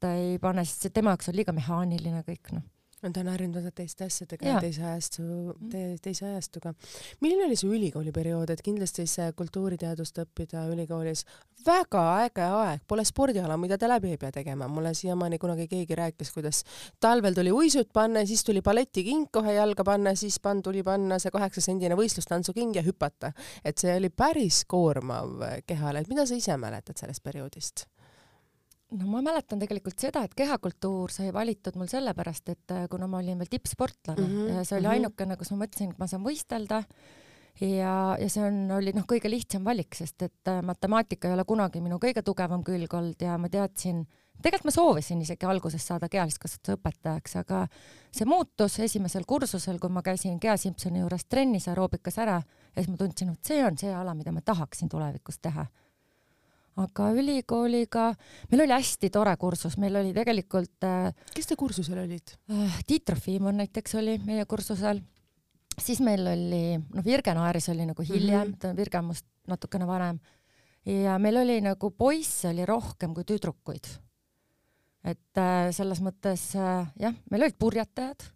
[0.00, 2.64] Ta ei pane, sest see tema jaoks on liiga mehaaniline kõik noh
[3.04, 5.22] on ta on harjunud teiste asjadega ja teise ajastu
[5.70, 6.72] te,, teise ajastuga.
[7.20, 11.26] milline oli su ülikooliperiood, et kindlasti see kultuuriteadust õppida ülikoolis.
[11.66, 15.98] Väga äge aeg, pole spordiala, mida ta läbi ei pea tegema, mulle siiamaani kunagi keegi
[15.98, 16.62] rääkis, kuidas
[17.02, 21.34] talvel tuli uisud panna, siis tuli balletiking kohe jalga panna, siis pan-, tuli panna see
[21.34, 23.32] kaheksasendine võistlustantsuking ja hüpata.
[23.64, 27.86] et see oli päris koormav kehale, et mida sa ise mäletad sellest perioodist?
[28.94, 33.20] No ma mäletan tegelikult seda, et kehakultuur sai valitud mul sellepärast, et äh, kuna ma
[33.22, 34.90] olin veel tippsportlane mm -hmm, see oli -hmm.
[34.90, 36.82] ainukene, kus ma mõtlesin, et ma saan võistelda
[37.60, 41.44] ja, ja see on, oli noh, kõige lihtsam valik, sest et äh, matemaatika ei ole
[41.44, 44.06] kunagi minu kõige tugevam külg olnud ja ma teadsin,
[44.42, 47.66] tegelikult ma soovisin isegi alguses saada kehalist-kasvatuse õpetajaks, aga
[48.12, 52.88] see muutus esimesel kursusel, kui ma käisin Gea Simsoni juures trennis aeroobikas ära ja siis
[52.88, 55.66] ma tundsin, et see on see ala, mida ma tahaksin tulevikus teha
[56.76, 58.10] aga ülikooliga,
[58.50, 62.80] meil oli hästi tore kursus, meil oli tegelikult äh, kes te kursusel olid äh,?
[62.86, 65.00] Tiit Trofimov näiteks oli meie kursusel,
[65.80, 68.58] siis meil oli, noh, Virge Naeris oli nagu hiljem mm, -hmm.
[68.60, 70.20] ta on Virge must natukene vanem
[70.86, 73.86] ja meil oli nagu poisse oli rohkem kui tüdrukuid.
[75.04, 78.30] et äh, selles mõttes jah, meil olid purjetajad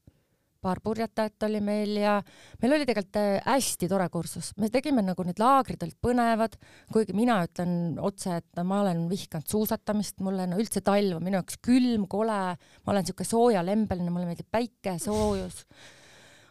[0.63, 2.17] paar purjetajat oli meil ja
[2.63, 6.59] meil oli tegelikult äh, hästi tore kursus, me tegime nagu need laagrid olid põnevad,
[6.93, 11.41] kuigi mina ütlen otse, et ma olen vihkanud suusatamist, mulle no üldse talv on minu
[11.41, 15.65] jaoks külm, kole, ma olen siuke soojalembeline, mulle meeldib päike, soojus.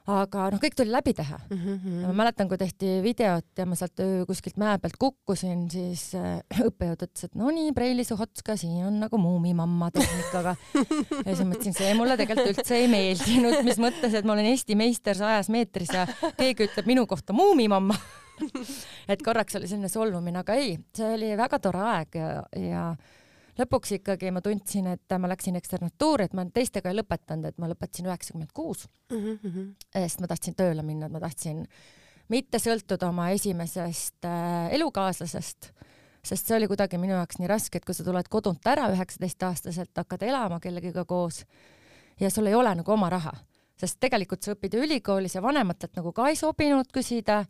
[0.10, 1.58] Aga noh, kõik tuli läbi teha mm.
[1.58, 2.06] -hmm.
[2.08, 7.06] ma mäletan, kui tehti videot ja ma sealt kuskilt mäe pealt kukkusin, siis äh, õppejõud
[7.08, 10.56] ütles, et no nii, Preili Suhotska, siin on nagu muumimamma tehnikaga.
[11.26, 14.76] ja siis mõtlesin, see mulle tegelikult üldse ei meeldinud, mis mõttes, et ma olen Eesti
[14.80, 17.98] meister sajas meetris ja keegi ütleb minu kohta muumimamma
[19.12, 22.84] et korraks oli selline solvumine, aga ei, see oli väga tore aeg ja, ja
[23.60, 27.70] lõpuks ikkagi ma tundsin, et ma läksin eksternatuuri, et ma teistega ei lõpetanud, et ma
[27.72, 28.88] lõpetasin üheksakümmend kuus.
[29.14, 31.66] Mhm, sest ma tahtsin tööle minna, et ma tahtsin
[32.30, 35.72] mitte sõltuda oma esimesest äh, elukaaslasest,
[36.24, 39.94] sest see oli kuidagi minu jaoks nii raske, et kui sa tuled kodunt ära üheksateistaastaselt,
[39.98, 41.44] hakkad elama kellegiga koos
[42.20, 43.34] ja sul ei ole nagu oma raha,
[43.80, 47.44] sest tegelikult sa õpid ju ülikoolis ja vanematelt nagu ka ei sobinud küsida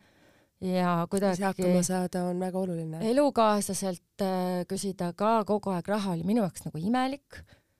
[0.61, 2.99] ja kuidagi hakkama saada on väga oluline.
[3.11, 7.39] elukaaslaselt äh, küsida ka kogu aeg raha oli minu jaoks nagu imelik,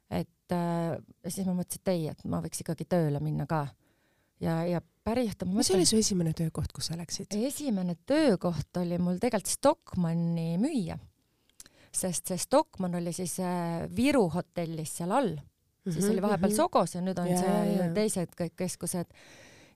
[0.10, 0.96] et äh,
[1.28, 3.66] siis ma mõtlesin, et ei, et ma võiks ikkagi tööle minna ka.
[4.40, 7.36] ja, ja päris mis mõtlen, oli su esimene töökoht, kus sa läksid?
[7.36, 11.00] esimene töökoht oli mul tegelikult Stockmanni müüja,
[11.92, 15.44] sest see Stockmann oli siis äh, Viru hotellis seal all mm,
[15.84, 16.64] -hmm, siis oli vahepeal mm -hmm.
[16.64, 17.94] Sogos ja nüüd on ja, see ja.
[17.94, 19.12] teised kõik keskused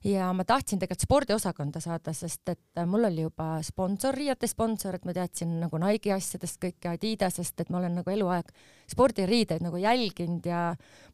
[0.04, 4.98] ja ma tahtsin tegelikult spordiosakonda saada, sest et äh, mul oli juba sponsor, riiete sponsor,
[4.98, 8.52] et ma teadsin nagu Nike'i asjadest kõike Adidasest, et ma olen nagu eluaeg
[8.90, 10.66] spordiriideid nagu jälginud ja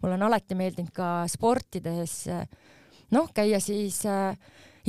[0.02, 2.24] mul on alati meeldinud ka sportides
[3.14, 4.34] noh, käia siis äh,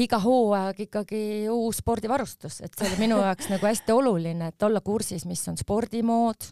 [0.02, 1.22] iga hooaeg ikkagi
[1.52, 5.60] uus spordivarustus, et see oli minu jaoks nagu hästi oluline, et olla kursis, mis on
[5.60, 6.52] spordimood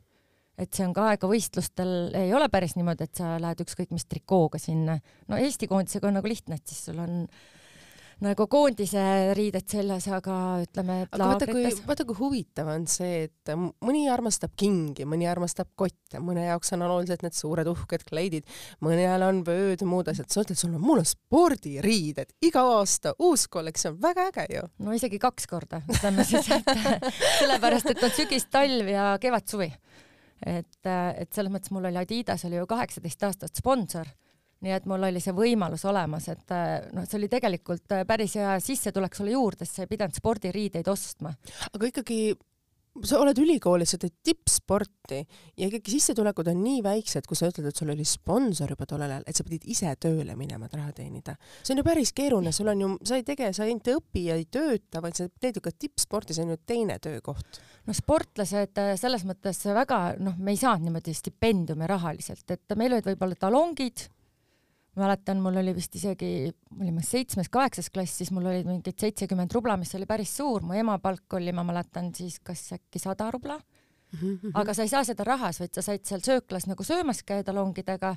[0.59, 4.07] et see on ka aega võistlustel, ei ole päris niimoodi, et sa lähed ükskõik mis
[4.09, 4.99] trikooga sinna.
[5.27, 7.23] no Eesti koondisega on nagu lihtne, et siis sul on
[8.23, 9.01] nagu koondise
[9.37, 14.51] riided seljas, aga ütleme, et aga kui, vaata kui huvitav on see, et mõni armastab
[14.59, 18.49] kingi, mõni armastab kotte, mõne jaoks on olulised need suured uhked kleidid,
[18.83, 20.27] mõnel on vööd muud asjad.
[20.27, 24.67] sa ütled, sul on, mul on spordiriided, iga aasta uus kollektsioon, väga äge ju.
[24.83, 26.75] no isegi kaks korda, ütleme siis, et
[27.39, 29.71] sellepärast, et on sügis, talv ja kevad-suvi
[30.45, 34.07] et, et selles mõttes mul oli Adidas oli ju kaheksateist aastat sponsor,
[34.65, 36.53] nii et mul oli see võimalus olemas, et
[36.93, 41.31] noh, see oli tegelikult päris hea sissetulek sulle juurde, sest sa ei pidanud spordiriideid ostma.
[41.73, 42.19] aga ikkagi
[43.07, 45.19] sa oled ülikoolis, sa teed tippsporti
[45.57, 49.15] ja ikkagi sissetulekud on nii väiksed, kui sa ütled, et sul oli sponsor juba tollel
[49.15, 51.35] ajal, et sa pidid ise tööle minema, et raha teenida.
[51.63, 54.25] see on ju päris keeruline, sul on ju, sa ei tege, sa ainult ei õpi
[54.27, 57.61] ja ei tööta, vaid sa teed ju ka tippsporti, see on ju teine töökoht.
[57.87, 62.97] no sportlased äh, selles mõttes väga, noh, me ei saanud niimoodi stipendiume rahaliselt, et meil
[62.97, 64.09] olid võib-olla talongid
[64.97, 69.93] mäletan, mul oli vist isegi, olime seitsmes-kaheksas klass, siis mul oli mingid seitsekümmend rubla, mis
[69.97, 73.59] oli päris suur, mu ema palk oli, ma mäletan siis kas äkki sada rubla.
[74.09, 77.53] Mhm, aga sa ei saa seda rahas, vaid sa said seal sööklas nagu söömas käia
[77.53, 78.15] longidega.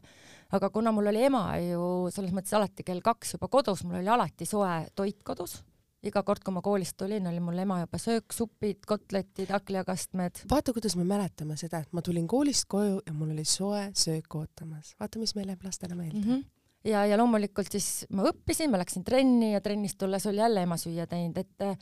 [0.52, 4.08] aga kuna mul oli ema ju selles mõttes alati kell kaks juba kodus, mul oli
[4.08, 5.60] alati soe toit kodus
[6.02, 10.42] iga kord, kui ma koolist tulin, oli mul ema juba söök, supid, kotletid, hakkliakastmed.
[10.50, 14.34] vaata, kuidas me mäletame seda, et ma tulin koolist koju ja mul oli soe söök
[14.40, 14.96] ootamas.
[15.00, 16.32] vaata, mis meile lastele meeldib mm.
[16.32, 20.64] -hmm ja, ja loomulikult siis ma õppisin, ma läksin trenni ja trennist tulles oli jälle
[20.66, 21.76] ema süüa teinud, et äh,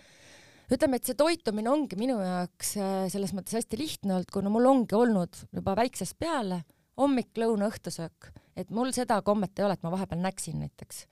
[0.72, 4.68] ütleme, et see toitumine ongi minu jaoks äh, selles mõttes hästi lihtne olnud, kuna mul
[4.70, 6.62] ongi olnud juba väiksest peale
[7.00, 8.28] hommik, lõuna, õhtusöök,
[8.60, 11.06] et mul seda kommet ei ole, et ma vahepeal näksin näiteks.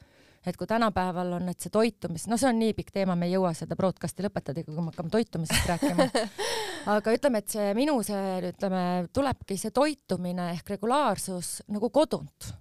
[0.48, 3.34] et kui tänapäeval on, et see toitumis, no see on nii pikk teema, me ei
[3.34, 6.06] jõua seda broadcast'i lõpetada, kui me hakkame toitumisest rääkima.
[6.94, 8.22] aga ütleme, et see minu see,
[8.52, 8.82] ütleme,
[9.12, 12.52] tulebki see toitumine ehk regulaarsus nagu kodunt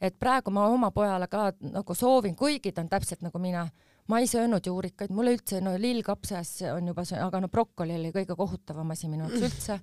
[0.00, 3.66] et praegu ma oma pojale ka nagu soovin, kuigi ta on täpselt nagu mina,
[4.08, 8.14] ma ei söönud juurikaid, mulle üldse no lillkapsas on juba see, aga no brokoli oli
[8.14, 9.80] kõige kohutavam asi minu jaoks üldse.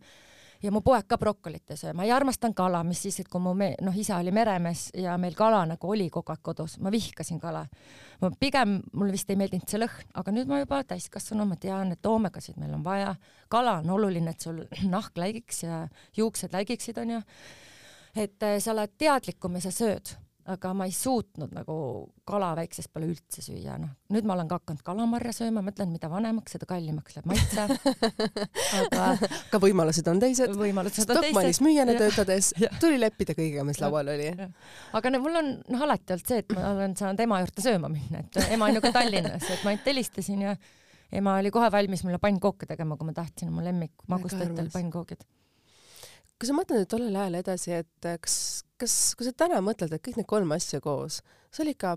[0.63, 3.41] ja mu poeg ka brokolit ei söö, ma ei armastanud kala, mis siis, et kui
[3.41, 6.89] mu me-, noh, isa oli meremees ja meil kala nagu oli kogu aeg kodus, ma
[6.91, 7.67] vihkasin kala.
[8.21, 11.93] ma pigem, mulle vist ei meeldinud see lõhn, aga nüüd ma juba täiskasvanu, ma tean,
[11.93, 13.13] et oomegasid meil on vaja,
[13.53, 14.63] kala on oluline, et sul
[14.97, 15.85] nahk läigiks ja
[16.17, 17.21] juuksed läigiksid, onju
[18.17, 20.13] et äh, sa oled teadlikum ja sa sööd,
[20.47, 21.75] aga ma ei suutnud nagu
[22.27, 23.89] kala väiksest peale üldse süüa, noh.
[24.15, 27.65] nüüd ma olen ka hakanud kalamarja sööma, mõtlen, mida vanemaks, seda kallimaks läheb maitse.
[28.79, 29.09] aga
[29.51, 30.55] ka võimalused on teised.
[30.55, 31.25] võimalused on teised.
[31.25, 32.53] Stockmannis müüjana töötades
[32.83, 34.31] tuli leppida kõigega, mis laual oli.
[34.99, 37.91] aga no mul on noh, alati olnud see, et ma olen saanud ema juurde sööma
[37.91, 40.55] minna, et ema on ju ka Tallinnas, et ma ainult helistasin ja
[41.19, 45.27] ema oli kohe valmis mulle pannkooke tegema, kui ma tahtsin, mu lemmik magustoitel pannkoogid
[46.37, 48.37] kui sa mõtled tollel ajal edasi, et äh, kas,
[48.77, 51.21] kas, kui sa täna mõtled, et kõik need kolm asja koos,
[51.51, 51.95] see oli ikka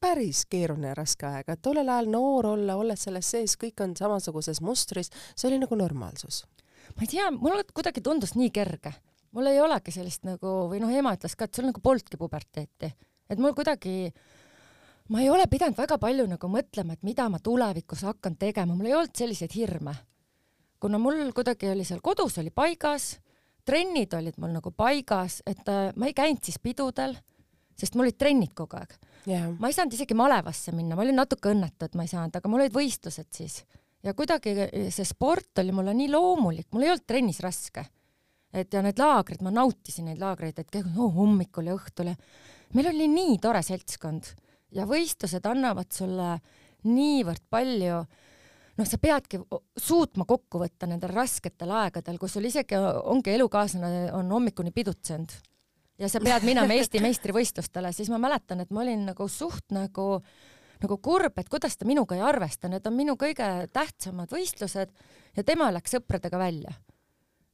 [0.00, 3.94] päris keeruline ja raske aeg, et tollel ajal noor olla, olles selles sees, kõik on
[3.96, 6.44] samasuguses mustris, see oli nagu normaalsus.
[6.96, 8.92] ma ei tea, mulle kuidagi tundus nii kerge,
[9.36, 12.92] mul ei olegi sellist nagu või noh, ema ütles ka, et sul nagu polnudki puberteeti,
[13.30, 14.12] et mul kuidagi
[15.10, 18.88] ma ei ole pidanud väga palju nagu mõtlema, et mida ma tulevikus hakkan tegema, mul
[18.88, 19.94] ei olnud selliseid hirme.
[20.80, 23.18] kuna mul kuidagi oli seal kodus oli paigas,
[23.70, 27.14] trennid olid mul nagu paigas, et äh, ma ei käinud siis pidudel,
[27.78, 28.96] sest mul olid trennid kogu aeg.
[29.28, 29.50] Yeah..
[29.60, 32.50] ma ei saanud isegi malevasse minna, ma olin natuke õnnetu, et ma ei saanud, aga
[32.50, 33.60] mul olid võistlused siis.
[34.04, 34.54] Ja kuidagi
[34.88, 37.84] see sport oli mulle nii loomulik, mul ei olnud trennis raske.
[38.50, 42.16] et ja need laagrid, ma nautisin neid laagreid, et oh, hommikul ja õhtul ja
[42.74, 44.32] meil oli nii tore seltskond
[44.74, 46.32] ja võistlused annavad sulle
[46.88, 48.00] niivõrd palju
[48.80, 49.42] noh, sa peadki
[49.76, 55.36] suutma kokku võtta nendel rasketel aegadel, kus sul isegi ongi elukaaslane on hommikuni pidutsenud
[56.00, 60.16] ja sa pead minema Eesti meistrivõistlustele, siis ma mäletan, et ma olin nagu suht nagu
[60.80, 64.94] nagu kurb, et kuidas ta minuga ei arvesta, need on minu kõige tähtsamad võistlused
[65.36, 66.72] ja tema läks sõpradega välja.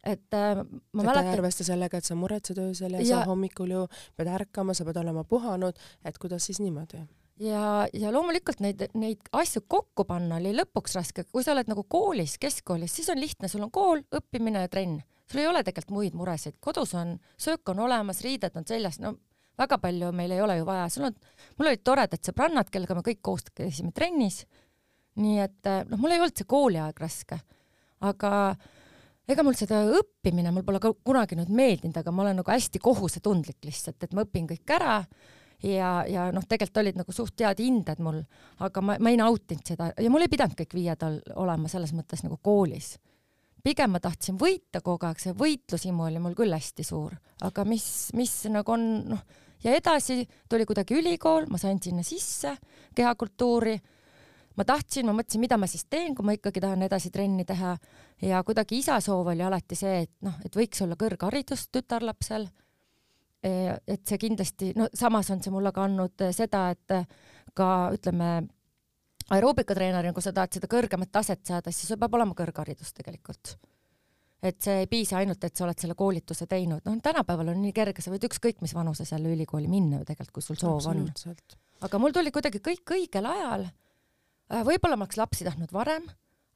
[0.07, 1.33] et äh, ma et mäletan.
[1.33, 5.03] arvesta sellega, et sa muretsed öösel ja, ja sa hommikul ju pead ärkama, sa pead
[5.03, 5.75] olema puhanud,
[6.05, 7.03] et kuidas siis niimoodi?
[7.41, 11.85] Ja, ja loomulikult neid, neid asju kokku panna oli lõpuks raske, kui sa oled nagu
[11.89, 15.03] koolis, keskkoolis, siis on lihtne, sul on kool, õppimine ja trenn.
[15.31, 19.17] sul ei ole tegelikult muid muresid, kodus on, söök on olemas, riided on seljas, no
[19.59, 21.19] väga palju meil ei ole ju vaja, sul on,
[21.59, 24.45] mul olid toredad sõbrannad, kellega me kõik koos käisime trennis.
[25.17, 27.39] nii et eh, noh, mul ei olnud see kooliaeg raske,
[28.05, 28.31] aga
[29.29, 32.79] ega mul seda õppimine, mul pole ka kunagi nüüd meeldinud, aga ma olen nagu hästi
[32.85, 35.01] kohusetundlik lihtsalt, et ma õpin kõik ära
[35.63, 38.23] ja, ja noh, tegelikult olid nagu suht head hinded mul,
[38.61, 41.05] aga ma, ma ei nautinud seda ja mul ei pidanud kõik viied
[41.35, 42.97] olema selles mõttes nagu koolis
[43.67, 47.87] pigem ma tahtsin võita kogu aeg, see võitlushimu oli mul küll hästi suur, aga mis,
[48.15, 49.25] mis nagu on noh,
[49.65, 52.57] ja edasi tuli kuidagi ülikool, ma sain sinna sisse
[52.95, 53.79] kehakultuuri.
[54.57, 57.75] ma tahtsin, ma mõtlesin, mida ma siis teen, kui ma ikkagi tahan edasi trenni teha
[58.25, 62.47] ja kuidagi isa soov oli alati see, et noh, et võiks olla kõrgharidus tütarlapsel.
[63.45, 66.95] E, et see kindlasti, no samas on see mulle ka andnud seda, et
[67.57, 68.31] ka ütleme
[69.37, 73.57] aeroobikatreenerina, kui sa tahad seda kõrgemat taset saada, siis sul peab olema kõrgharidus tegelikult
[74.45, 77.73] et see ei piisa ainult, et sa oled selle koolituse teinud, noh, tänapäeval on nii
[77.77, 81.07] kerge, sa võid ükskõik mis vanuses jälle ülikooli minna ju tegelikult, kui sul soov on.
[81.87, 83.67] aga mul tuli kuidagi kõik õigel ajal.
[84.53, 86.07] Äh, võib-olla ma oleks lapsi tahtnud varem,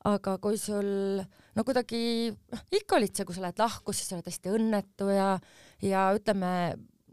[0.09, 1.21] aga kui sul
[1.57, 5.11] no kuidagi, noh, ikka olid see, kui sa lähed lahku, siis sa oled hästi õnnetu
[5.13, 5.33] ja,
[5.85, 6.53] ja ütleme,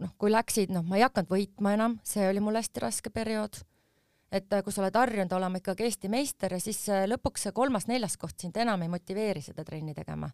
[0.01, 3.59] noh, kui läksid, noh, ma ei hakanud võitma enam, see oli mul hästi raske periood.
[4.27, 7.55] Et äh, kui sa oled harjunud olema ikkagi Eesti meister ja siis äh, lõpuks see
[7.55, 10.27] kolmas-neljas koht sind enam ei motiveeri seda trenni tegema.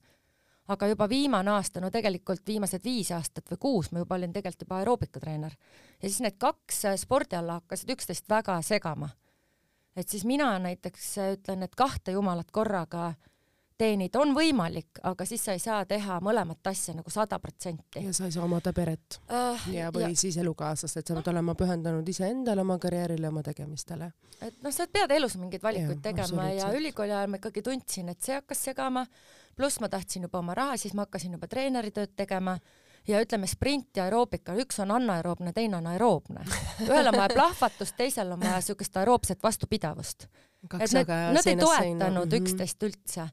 [0.73, 4.65] Aga juba viimane aasta, no tegelikult viimased viis aastat või kuus ma juba olin tegelikult
[4.65, 5.53] juba aeroobikatreener.
[6.01, 9.11] Ja siis need kaks äh, spordiala hakkasid üksteist väga segama.
[9.95, 13.13] Et siis mina näiteks ütlen, et kahte jumalat korraga
[13.77, 18.03] teenida on võimalik, aga siis sa ei saa teha mõlemat asja nagu sada protsenti.
[18.05, 20.11] ja sa ei saa omada peret uh, ja, või ja.
[20.19, 24.11] siis elukaaslast, et sa pead olema pühendunud iseendale, oma karjäärile, oma tegemistele.
[24.41, 28.13] et noh, sa pead elus mingeid valikuid ja, tegema ja ülikooli ajal ma ikkagi tundsin,
[28.13, 29.07] et see hakkas segama
[29.57, 32.57] pluss ma tahtsin juba oma raha, siis ma hakkasin juba treeneritööd tegema
[33.07, 36.45] ja ütleme sprint ja aeroobika, üks on anaeroobne, teine on aeroobne.
[36.87, 40.27] ühel on vaja plahvatust, teisel on vaja siukest aeroobset vastupidavust.
[40.79, 42.41] et need, nad ei toetanud mm -hmm.
[42.41, 43.27] üksteist üldse.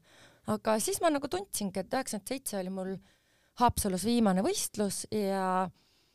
[0.47, 2.95] aga siis ma nagu tundsingi, et üheksakümmend seitse oli mul
[3.59, 5.69] Haapsalus viimane võistlus ja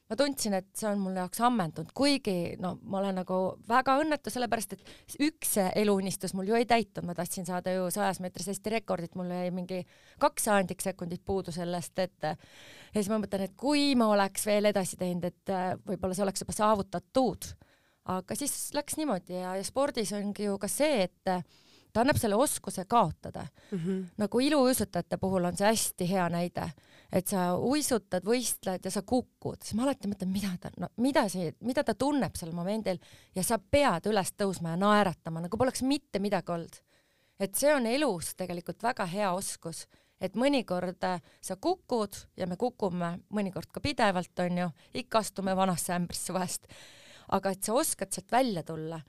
[0.07, 3.38] ma tundsin, et see on mul jaoks ammendunud, kuigi no ma olen nagu
[3.68, 8.20] väga õnnetu, sellepärast et üks eluunistus mul ju ei täitunud, ma tahtsin saada ju sajas
[8.22, 9.82] meetris Eesti rekordit, mul jäi mingi
[10.22, 12.36] kaks sajandiksekundit puudu sellest, et ja
[12.94, 16.46] siis ma mõtlen, et kui ma oleks veel edasi teinud, et äh, võib-olla see oleks
[16.46, 17.52] juba saavutatud.
[18.07, 21.38] aga siis läks niimoodi ja, ja spordis ongi ju ka see, et
[21.96, 23.78] ta annab selle oskuse kaotada mm.
[23.78, 24.04] -hmm.
[24.16, 26.70] nagu iluuisutajate puhul on see hästi hea näide
[27.12, 31.26] et sa uisutad, võistled ja sa kukud, siis ma alati mõtlen, mida ta, no mida
[31.32, 32.98] see, mida ta tunneb sel momendil
[33.36, 36.82] ja sa pead üles tõusma ja naeratama, nagu poleks mitte midagi olnud.
[37.38, 39.84] et see on elus tegelikult väga hea oskus,
[40.20, 45.92] et mõnikord äh, sa kukud ja me kukume mõnikord ka pidevalt, onju, ikka astume vanasse
[45.92, 46.66] ämbrisse vahest,
[47.28, 49.00] aga et sa oskad sealt välja tulla,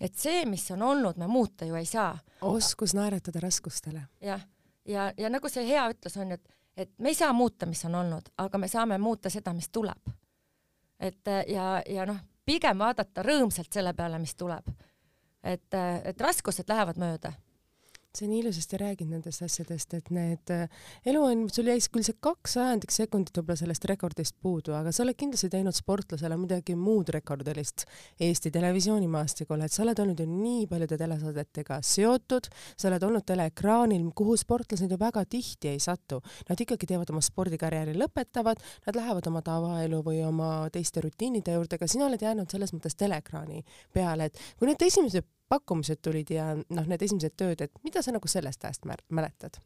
[0.00, 2.18] et see, mis on olnud, me muuta ju ei saa.
[2.42, 4.08] oskus naeratada raskustele.
[4.20, 4.42] jah,
[4.84, 7.84] ja, ja, ja nagu see hea ütlus on, et et me ei saa muuta, mis
[7.84, 10.12] on olnud, aga me saame muuta seda, mis tuleb.
[11.00, 14.68] et ja, ja noh, pigem vaadata rõõmsalt selle peale, mis tuleb.
[15.42, 15.74] et,
[16.04, 17.32] et raskused lähevad mööda
[18.16, 20.66] sa nii ilusasti räägid nendest asjadest, et need äh,
[21.08, 25.04] elu on, sul jäi küll see kaks sajandikku sekundit võib-olla sellest rekordist puudu, aga sa
[25.04, 27.84] oled kindlasti teinud sportlasele midagi muud rekordilist
[28.22, 34.08] Eesti televisioonimaastikul, et sa oled olnud ju nii paljude telesaadetega seotud, sa oled olnud teleekraanil,
[34.16, 36.22] kuhu sportlased ju väga tihti ei satu.
[36.48, 41.76] Nad ikkagi teevad oma spordikarjääri, lõpetavad, nad lähevad oma tavaelu või oma teiste rutiinide juurde,
[41.78, 43.64] aga sina oled jäänud selles mõttes teleekraani
[43.94, 48.14] peale, et kui need esimesed pakkumised tulid ja noh, need esimesed tööd, et mida sa
[48.14, 49.58] nagu sellest ajast mäletad?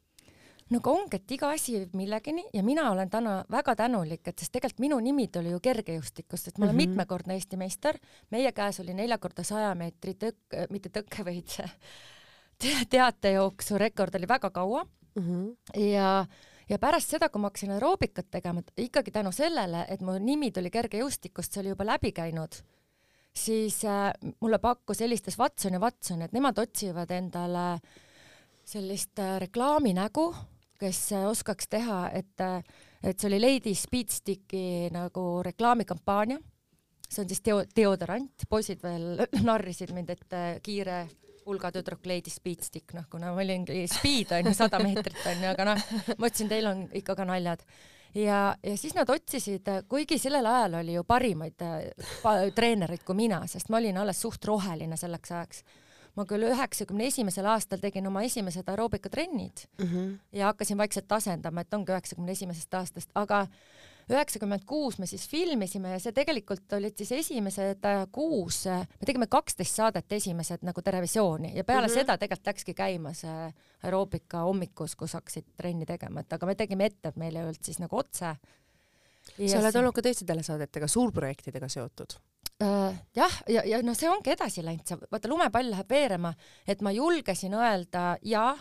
[0.70, 4.38] no aga ongi, et iga asi viib millegini ja mina olen täna väga tänulik, et
[4.38, 6.94] sest tegelikult minu nimi tuli ju kergejõustikust, et ma olen mm -hmm.
[6.94, 7.98] mitmekordne Eesti meister,
[8.30, 11.68] meie käes oli nelja korda saja meetri tõk-, mitte tõkke, vaid see
[12.94, 15.22] teatejooksu rekord oli väga kaua mm.
[15.22, 15.80] -hmm.
[15.80, 16.26] ja,
[16.68, 20.70] ja pärast seda, kui ma hakkasin aeroobikat tegema, ikkagi tänu sellele, et mu nimi tuli
[20.70, 22.62] kergejõustikust, see oli juba läbi käinud
[23.36, 27.80] siis äh, mulle pakkus, helistas Watson ja Watson, et nemad otsivad endale
[28.66, 30.26] sellist äh, reklaaminägu,
[30.80, 32.44] kes äh, oskaks teha, et,
[33.02, 36.38] et see oli Lady Speedsticki nagu reklaamikampaania.
[37.10, 41.06] see on siis deo-, deodorant, poisid veel narrisid mind, et kiire
[41.44, 46.28] pulgatüdruk Lady Speedstick, noh, kuna ma olingi speed onju, sada meetrit onju, aga noh, ma
[46.28, 47.64] ütlesin, teil on ikka ka naljad
[48.14, 51.62] ja, ja siis nad otsisid, kuigi sellel ajal oli ju parimaid
[52.54, 55.64] treenereid kui mina, sest ma olin alles suht roheline selleks ajaks.
[56.18, 60.18] ma küll üheksakümne esimesel aastal tegin oma esimesed aeroobikatrennid mm -hmm.
[60.32, 63.46] ja hakkasin vaikselt asendama, et ongi üheksakümne esimesest aastast, aga
[64.14, 69.08] üheksakümmend kuus me siis filmisime ja see tegelikult olid siis esimesed äh, kuus, äh, me
[69.08, 72.00] tegime kaksteist saadet esimesed nagu Terevisiooni ja peale mm -hmm.
[72.02, 73.52] seda tegelikult läkski käima see
[73.82, 77.64] aeroobika hommikus, kus hakkasid trenni tegema, et aga me tegime ette, et meil ei olnud
[77.64, 78.34] siis nagu otse.
[79.46, 82.18] sa oled olnud ka teiste telesaadetega, suurprojektidega seotud
[82.62, 82.94] uh,?
[83.16, 86.34] jah, ja, ja, noh, see ongi edasi läinud, vaata lumepall läheb veerema,
[86.66, 88.56] et ma julgesin öelda jaa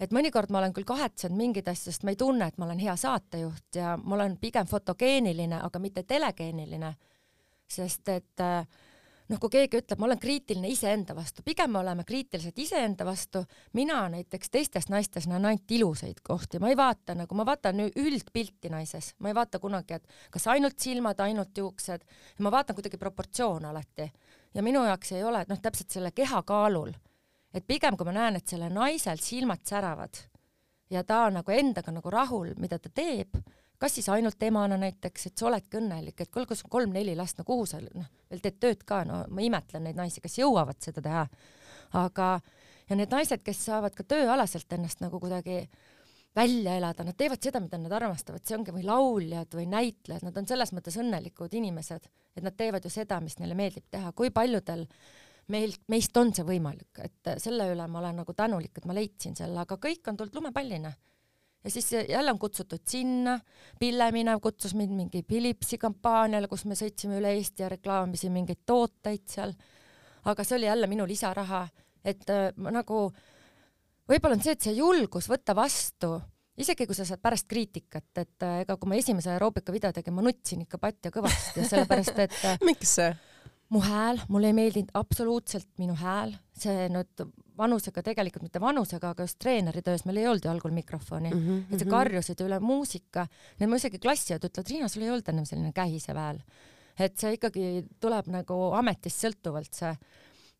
[0.00, 2.82] et mõnikord ma olen küll kahetsenud mingeid asju, sest ma ei tunne, et ma olen
[2.82, 6.94] hea saatejuht ja ma olen pigem fotogeeniline, aga mitte telegeeniline.
[7.66, 8.66] sest et äh,
[9.28, 13.42] noh, kui keegi ütleb, ma olen kriitiline iseenda vastu, pigem me oleme kriitilised iseenda vastu,
[13.74, 18.70] mina näiteks teistes naistes näen ainult ilusaid kohti, ma ei vaata nagu, ma vaatan üldpilti
[18.70, 22.06] naises, ma ei vaata kunagi, et kas ainult silmad, ainult juuksed,
[22.38, 24.10] ma vaatan kuidagi proportsioone alati.
[24.54, 26.94] Ja minu jaoks ei ole, noh, täpselt selle keha kaalul
[27.56, 30.20] et pigem kui ma näen, et sellel naisel silmad säravad
[30.90, 33.38] ja ta on nagu endaga nagu rahul, mida ta teeb,
[33.78, 37.38] kas siis ainult emana näiteks, et sa oledki õnnelik, et kuule, kus on kolm-neli last,
[37.38, 40.80] no kuhu sa noh, veel teed tööd ka, no ma imetlen neid naisi, kes jõuavad
[40.82, 41.26] seda teha.
[41.96, 42.30] aga,
[42.88, 45.66] ja need naised, kes saavad ka tööalaselt ennast nagu kuidagi
[46.36, 50.36] välja elada, nad teevad seda, mida nad armastavad, see ongi või lauljad või näitlejad, nad
[50.36, 54.30] on selles mõttes õnnelikud inimesed, et nad teevad ju seda, mis neile meeldib teha, kui
[54.34, 54.84] paljudel
[55.52, 59.36] meilt, meist on see võimalik, et selle üle ma olen nagu tänulik, et ma leidsin
[59.38, 60.92] selle, aga kõik on tulnud lumepallina.
[61.64, 63.38] ja siis jälle on kutsutud sinna,
[63.78, 68.62] Pille Minev kutsus mind mingi Philipsi kampaaniale, kus me sõitsime üle Eesti ja reklaamisime mingeid
[68.66, 69.54] tooteid seal.
[70.24, 71.68] aga see oli jälle minu lisaraha,
[72.04, 73.10] et äh, ma nagu,
[74.08, 76.16] võib-olla on see, et see julgus võtta vastu
[76.56, 80.14] isegi kui sa saad pärast kriitikat, et äh, ega kui ma esimese aeroobika video tegin,
[80.16, 83.10] ma nutsin ikka patja kõvasti, sellepärast et äh, miks see?
[83.68, 87.24] Mu hääl, mulle ei meeldinud absoluutselt minu hääl, see nüüd
[87.58, 91.40] vanusega tegelikult mitte vanusega, aga just treeneri töös meil ei olnud ju algul mikrofoni mm,
[91.40, 91.94] -hmm, et sa mhm.
[91.94, 93.26] karjusid üle muusika.
[93.58, 96.40] Need mu isegi klassiõed ütlevad, Riina, sul ei olnud ennem selline kähisev hääl.
[96.98, 99.96] et see ikkagi tuleb nagu ametist sõltuvalt see.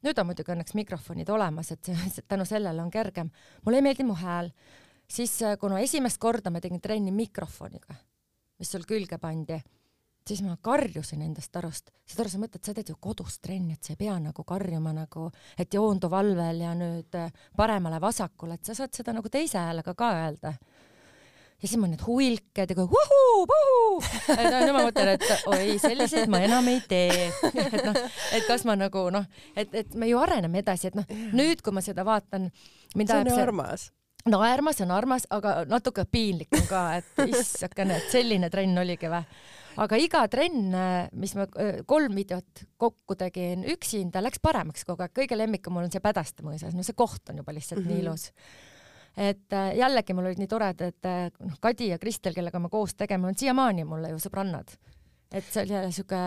[0.05, 1.89] nüüd on muidugi õnneks mikrofonid olemas, et
[2.29, 3.31] tänu sellele on kergem.
[3.65, 4.51] mulle ei meeldinud mu hääl,
[5.09, 7.95] siis kuna esimest korda ma tegin trenni mikrofoniga,
[8.59, 9.63] mis sul külge pandi
[10.29, 13.87] siis ma karjusin endast arust, saad aru, sa mõtled, sa teed ju kodus trenni, et
[13.87, 18.75] sa ei pea nagu karjuma nagu, et joondu valvel ja nüüd äh, paremale-vasakule, et sa
[18.79, 20.55] saad seda nagu teise häälega ka öelda.
[21.57, 24.01] ja siis ma need huilked ja vuhuu-vuhuu,
[24.39, 27.31] et no ma mõtlen, et oi, selliseid ma enam ei tee.
[27.67, 28.01] et noh,
[28.37, 31.73] et kas ma nagu noh, et, et me ju areneme edasi, et noh, nüüd, kui
[31.73, 32.51] ma seda vaatan.
[32.97, 33.93] see on ju armas
[34.27, 39.07] no armas on armas, aga natuke piinlik on ka, et issakene, et selline trenn oligi
[39.07, 39.23] või
[39.83, 40.73] aga iga trenn,
[41.21, 41.47] mis ma
[41.87, 45.13] kolm videot kokku tegin üksinda, läks paremaks kogu aeg.
[45.17, 47.95] kõige lemmikam mul on see Pädaste mõisas, no see koht on juba lihtsalt mm -hmm.
[47.95, 48.07] nii mhm.
[48.07, 48.31] ilus
[49.17, 52.95] et äh, jällegi mul olid nii toredad äh, noh, Kadi ja Kristel, kellega me koos
[52.95, 54.77] tegeme, on siiamaani mulle ju sõbrannad.
[55.33, 56.19] et see oli jälle siuke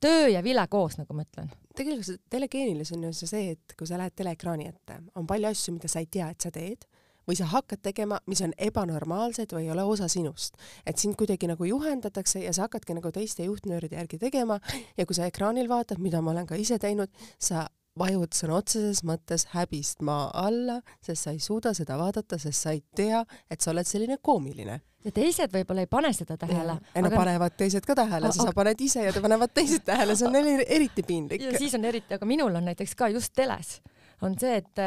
[0.00, 1.50] töö ja vile koos, nagu ma ütlen.
[1.76, 5.88] tegelikult telegeenilus on ju see, et kui sa lähed teleekraani ette, on palju asju, mida
[5.88, 6.84] sa ei tea, et sa teed
[7.28, 10.56] või sa hakkad tegema, mis on ebanormaalsed või ei ole osa sinust.
[10.86, 14.60] et sind kuidagi nagu juhendatakse ja sa hakkadki nagu teiste juhtnööride järgi tegema
[14.96, 17.66] ja kui sa ekraanil vaatad, mida ma olen ka ise teinud, sa
[17.98, 22.74] vajud sõna otseses mõttes häbist maa alla, sest sa ei suuda seda vaadata, sest sa
[22.74, 24.80] ei tea, et sa oled selline koomiline.
[25.04, 26.78] ja teised võib-olla ei pane seda tähele.
[26.94, 27.16] ei no aga...
[27.16, 31.02] panevad teised ka tähele, sa paned ise ja panevad teised tähele, see on neil eriti
[31.02, 31.40] piinlik.
[31.40, 33.78] ja siis on eriti, aga minul on näiteks ka just teles
[34.22, 34.82] on see, et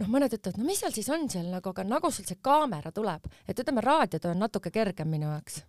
[0.00, 2.92] noh, mõned ütlevad, no mis seal siis on seal nagu, aga nagu sul see kaamera
[2.94, 5.62] tuleb, et ütleme, raadiotöö on natuke kergem minu jaoks.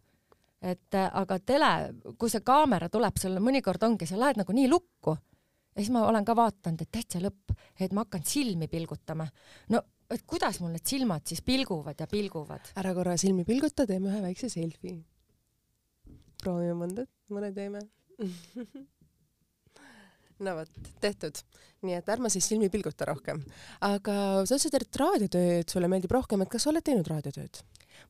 [0.65, 1.71] et aga tele,
[2.17, 5.13] kui see kaamera tuleb, sul mõnikord ongi, sa lähed nagu nii lukku
[5.75, 9.27] ja siis ma olen ka vaadanud, et täitsa lõpp, et ma hakkan silmi pilgutama.
[9.69, 12.71] no et kuidas mul need silmad siis pilguvad ja pilguvad?
[12.79, 14.97] ära korra silmi pilguta, teeme ühe väikse selfie.
[16.41, 17.83] proovime mõnda, mõne teeme
[20.43, 20.71] no vot,
[21.01, 21.39] tehtud.
[21.85, 23.41] nii et ärme siis silmi pilguta rohkem.
[23.85, 27.61] aga sa ütlesid, et raadiotööd sulle meeldib rohkem, et kas sa oled teinud raadiotööd?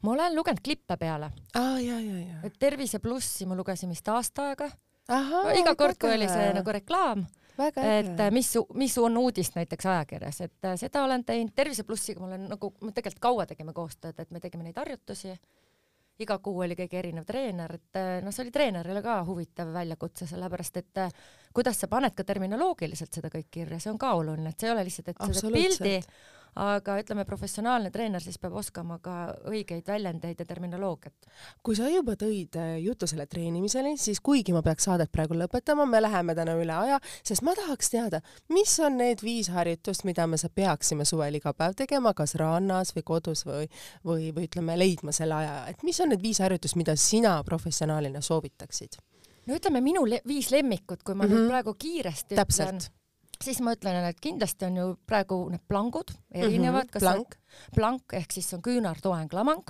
[0.02, 1.32] ma olen lugenud klippe peale.
[1.54, 2.42] aa, ja, ja, ja.
[2.48, 4.70] et Tervise plussi ma lugesin vist aasta aega.
[5.06, 7.28] No, iga kord, kui oli see nagu reklaam,
[7.62, 11.54] et mis, mis on uudist näiteks ajakirjas, et äh, seda olen teinud.
[11.56, 15.36] tervise plussiga ma olen nagu, me tegelikult kaua tegime koostööd, et me tegime neid harjutusi
[16.20, 20.28] iga kuu oli keegi erinev treener, et eh, noh, see oli treenerile ka huvitav väljakutse,
[20.30, 21.20] sellepärast et eh,
[21.56, 24.76] kuidas sa paned ka terminoloogiliselt seda kõik kirja, see on ka oluline, et see ei
[24.76, 25.96] ole lihtsalt, et sa teed pildi,
[26.56, 29.16] aga ütleme, professionaalne treener siis peab oskama ka
[29.52, 31.28] õigeid väljendeid ja terminoloogiat.
[31.64, 35.88] kui sa juba tõid äh, jutu selle treenimiseni, siis kuigi ma peaks saadet praegu lõpetama,
[35.90, 38.22] me läheme täna üle aja, sest ma tahaks teada,
[38.54, 43.04] mis on need viis harjutust, mida me peaksime suvel iga päev tegema, kas rannas või
[43.04, 43.68] kodus või,
[44.06, 48.22] või, või ütleme, leidma selle aja, et mis on need viis harjutust, mida sina professionaalina
[48.22, 49.02] soovitaksid?
[49.46, 51.34] no ütleme, minu le viis lemmikut, kui ma mm -hmm.
[51.34, 51.50] nüüd mhm.
[51.52, 52.70] praegu kiiresti Täpselt.
[52.70, 52.95] ütlen
[53.44, 56.92] siis ma ütlen, et kindlasti on ju praegu need plangud erinevad mm, -hmm.
[56.94, 57.36] kas plank,
[57.76, 59.64] plank ehk siis on küünartoeng lamang,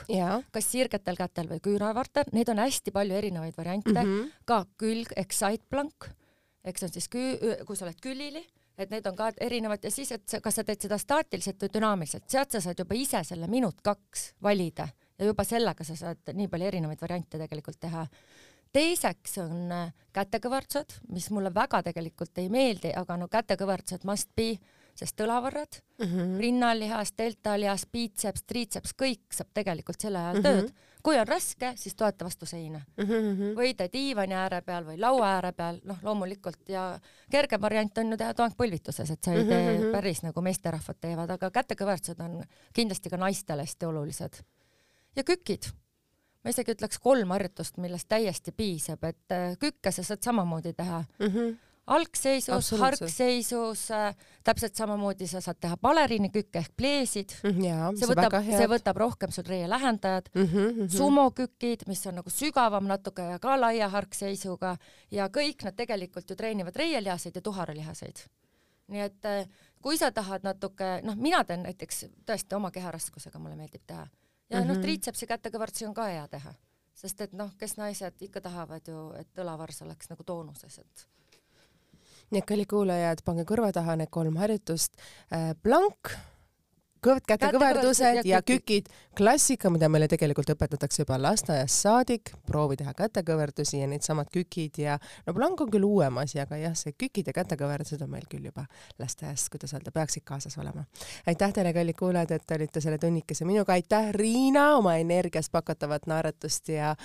[0.51, 3.93] kas sirgetel kätel või küünarvartel, neid on hästi palju erinevaid variante.
[3.93, 4.32] Mm, -hmm.
[4.45, 6.09] ka külg ehk side plank,
[6.63, 8.45] eks see on siis küü-, kui sa oled külili,
[8.78, 12.28] et need on ka erinevad ja siis, et kas sa teed seda staatiliselt või dünaamiliselt,
[12.28, 14.88] sealt sa saad juba ise selle minut-kaks valida
[15.20, 18.05] ja juba sellega sa saad nii palju erinevaid variante tegelikult teha
[18.76, 24.56] teiseks on äh, kätekõvertused, mis mulle väga tegelikult ei meeldi, aga no kätekõvertused must be,
[24.96, 26.36] sest õlavarred mm, -hmm.
[26.40, 30.68] rinnalihas, deltalihas, biitseps, triitseps, kõik saab tegelikult selle ajal mm -hmm.
[30.68, 30.92] tööd.
[31.06, 33.04] kui on raske, siis toeta vastu seina mm.
[33.06, 33.56] -hmm.
[33.60, 37.00] või ta diivani ääre peal või laua ääre peal, noh, loomulikult ja
[37.32, 39.92] kergem variant on ju teha toang põlvituses, et sa ei tee mm -hmm.
[39.92, 44.44] päris nagu meesterahvad teevad, aga kätekõvertused on kindlasti ka naistele hästi olulised.
[45.16, 45.72] ja kükid
[46.46, 51.04] ma isegi ütleks kolm harjutust, millest täiesti piisab, et äh, kükke sa saad samamoodi teha
[51.20, 51.32] mm.
[51.32, 51.56] -hmm
[51.88, 57.52] algseisus, hargseisus äh,, täpselt samamoodi sa saad teha baleriinikükke ehk pleesid mm.
[57.60, 60.48] -hmm, see võtab, see võtab rohkem sul reie lähendajad mm.
[60.48, 60.89] -hmm.
[60.98, 64.78] sumokükid, mis on nagu sügavam natuke ja ka laia hargseisuga
[65.12, 68.26] ja kõik nad tegelikult ju treenivad reielihaseid ja tuharalihaseid.
[68.88, 69.48] nii et äh,
[69.82, 74.08] kui sa tahad natuke, noh, mina teen näiteks tõesti oma keharaskusega, mulle meeldib teha
[74.50, 74.68] ja mm -hmm.
[74.68, 74.82] noh, mhm.
[74.82, 76.54] triitsepsi kätekõverdusi on ka hea teha,
[76.93, 81.08] sest et noh, kes naised ikka tahavad ju, et õlavars oleks nagu toonuses, et
[82.32, 84.98] nii et kallid kuulajad, pange kõrva taha need kolm harjutust
[85.32, 85.56] äh,.
[87.06, 93.80] Kõved kätekõverdused ja kükid, klassika, mida meile tegelikult õpetatakse juba lasteaiast saadik, proovi teha kätekõverdusi
[93.82, 94.97] ja needsamad kükid ja
[95.28, 98.47] no plank on küll uuem asi, aga jah, see kükid ja kätekõverdused on meil küll
[98.49, 98.66] juba
[99.01, 100.86] lasteaias, kuidas öelda, peaksid kaasas olema.
[101.28, 106.74] aitäh teile, kallid kuulajad, et olite selle tunnikese minuga, aitäh, Riina, oma energiast pakatavat naeratust
[106.74, 106.95] ja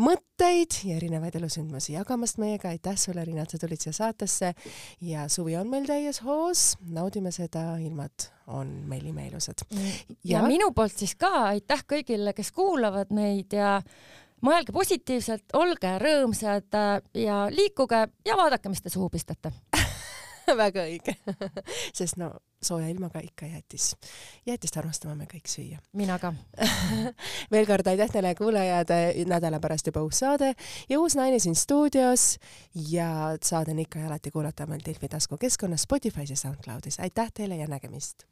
[0.00, 4.54] mõtteid ja erinevaid elusündmusi jagamast meiega, aitäh sulle, Riina, et sa tulid siia saatesse
[5.00, 9.64] ja suvi on meil täies hoos, naudime seda, ilmad on meil imeilusad.
[9.70, 13.78] ja, ja minu poolt siis ka aitäh kõigile, kes kuulavad meid ja
[14.42, 19.52] mõelge positiivselt, olge rõõmsad äh, ja liikuge ja vaadake, mis te suhu pistate
[20.64, 21.16] väga õige
[21.98, 22.32] sest no
[22.62, 23.96] sooja ilmaga ikka jäätis.
[24.46, 25.78] jäätist armastame me kõik süüa.
[25.92, 26.32] mina ka
[27.52, 28.92] veel kord aitäh teile kuulajad,
[29.26, 30.52] nädala pärast juba uus saade
[30.88, 32.36] ja uus naine siin stuudios
[32.74, 37.00] ja saade on ikka ja alati kuulata meil Delfi taskukeskkonnas, Spotify's ja SoundCloudis.
[37.00, 38.26] aitäh teile ja nägemist!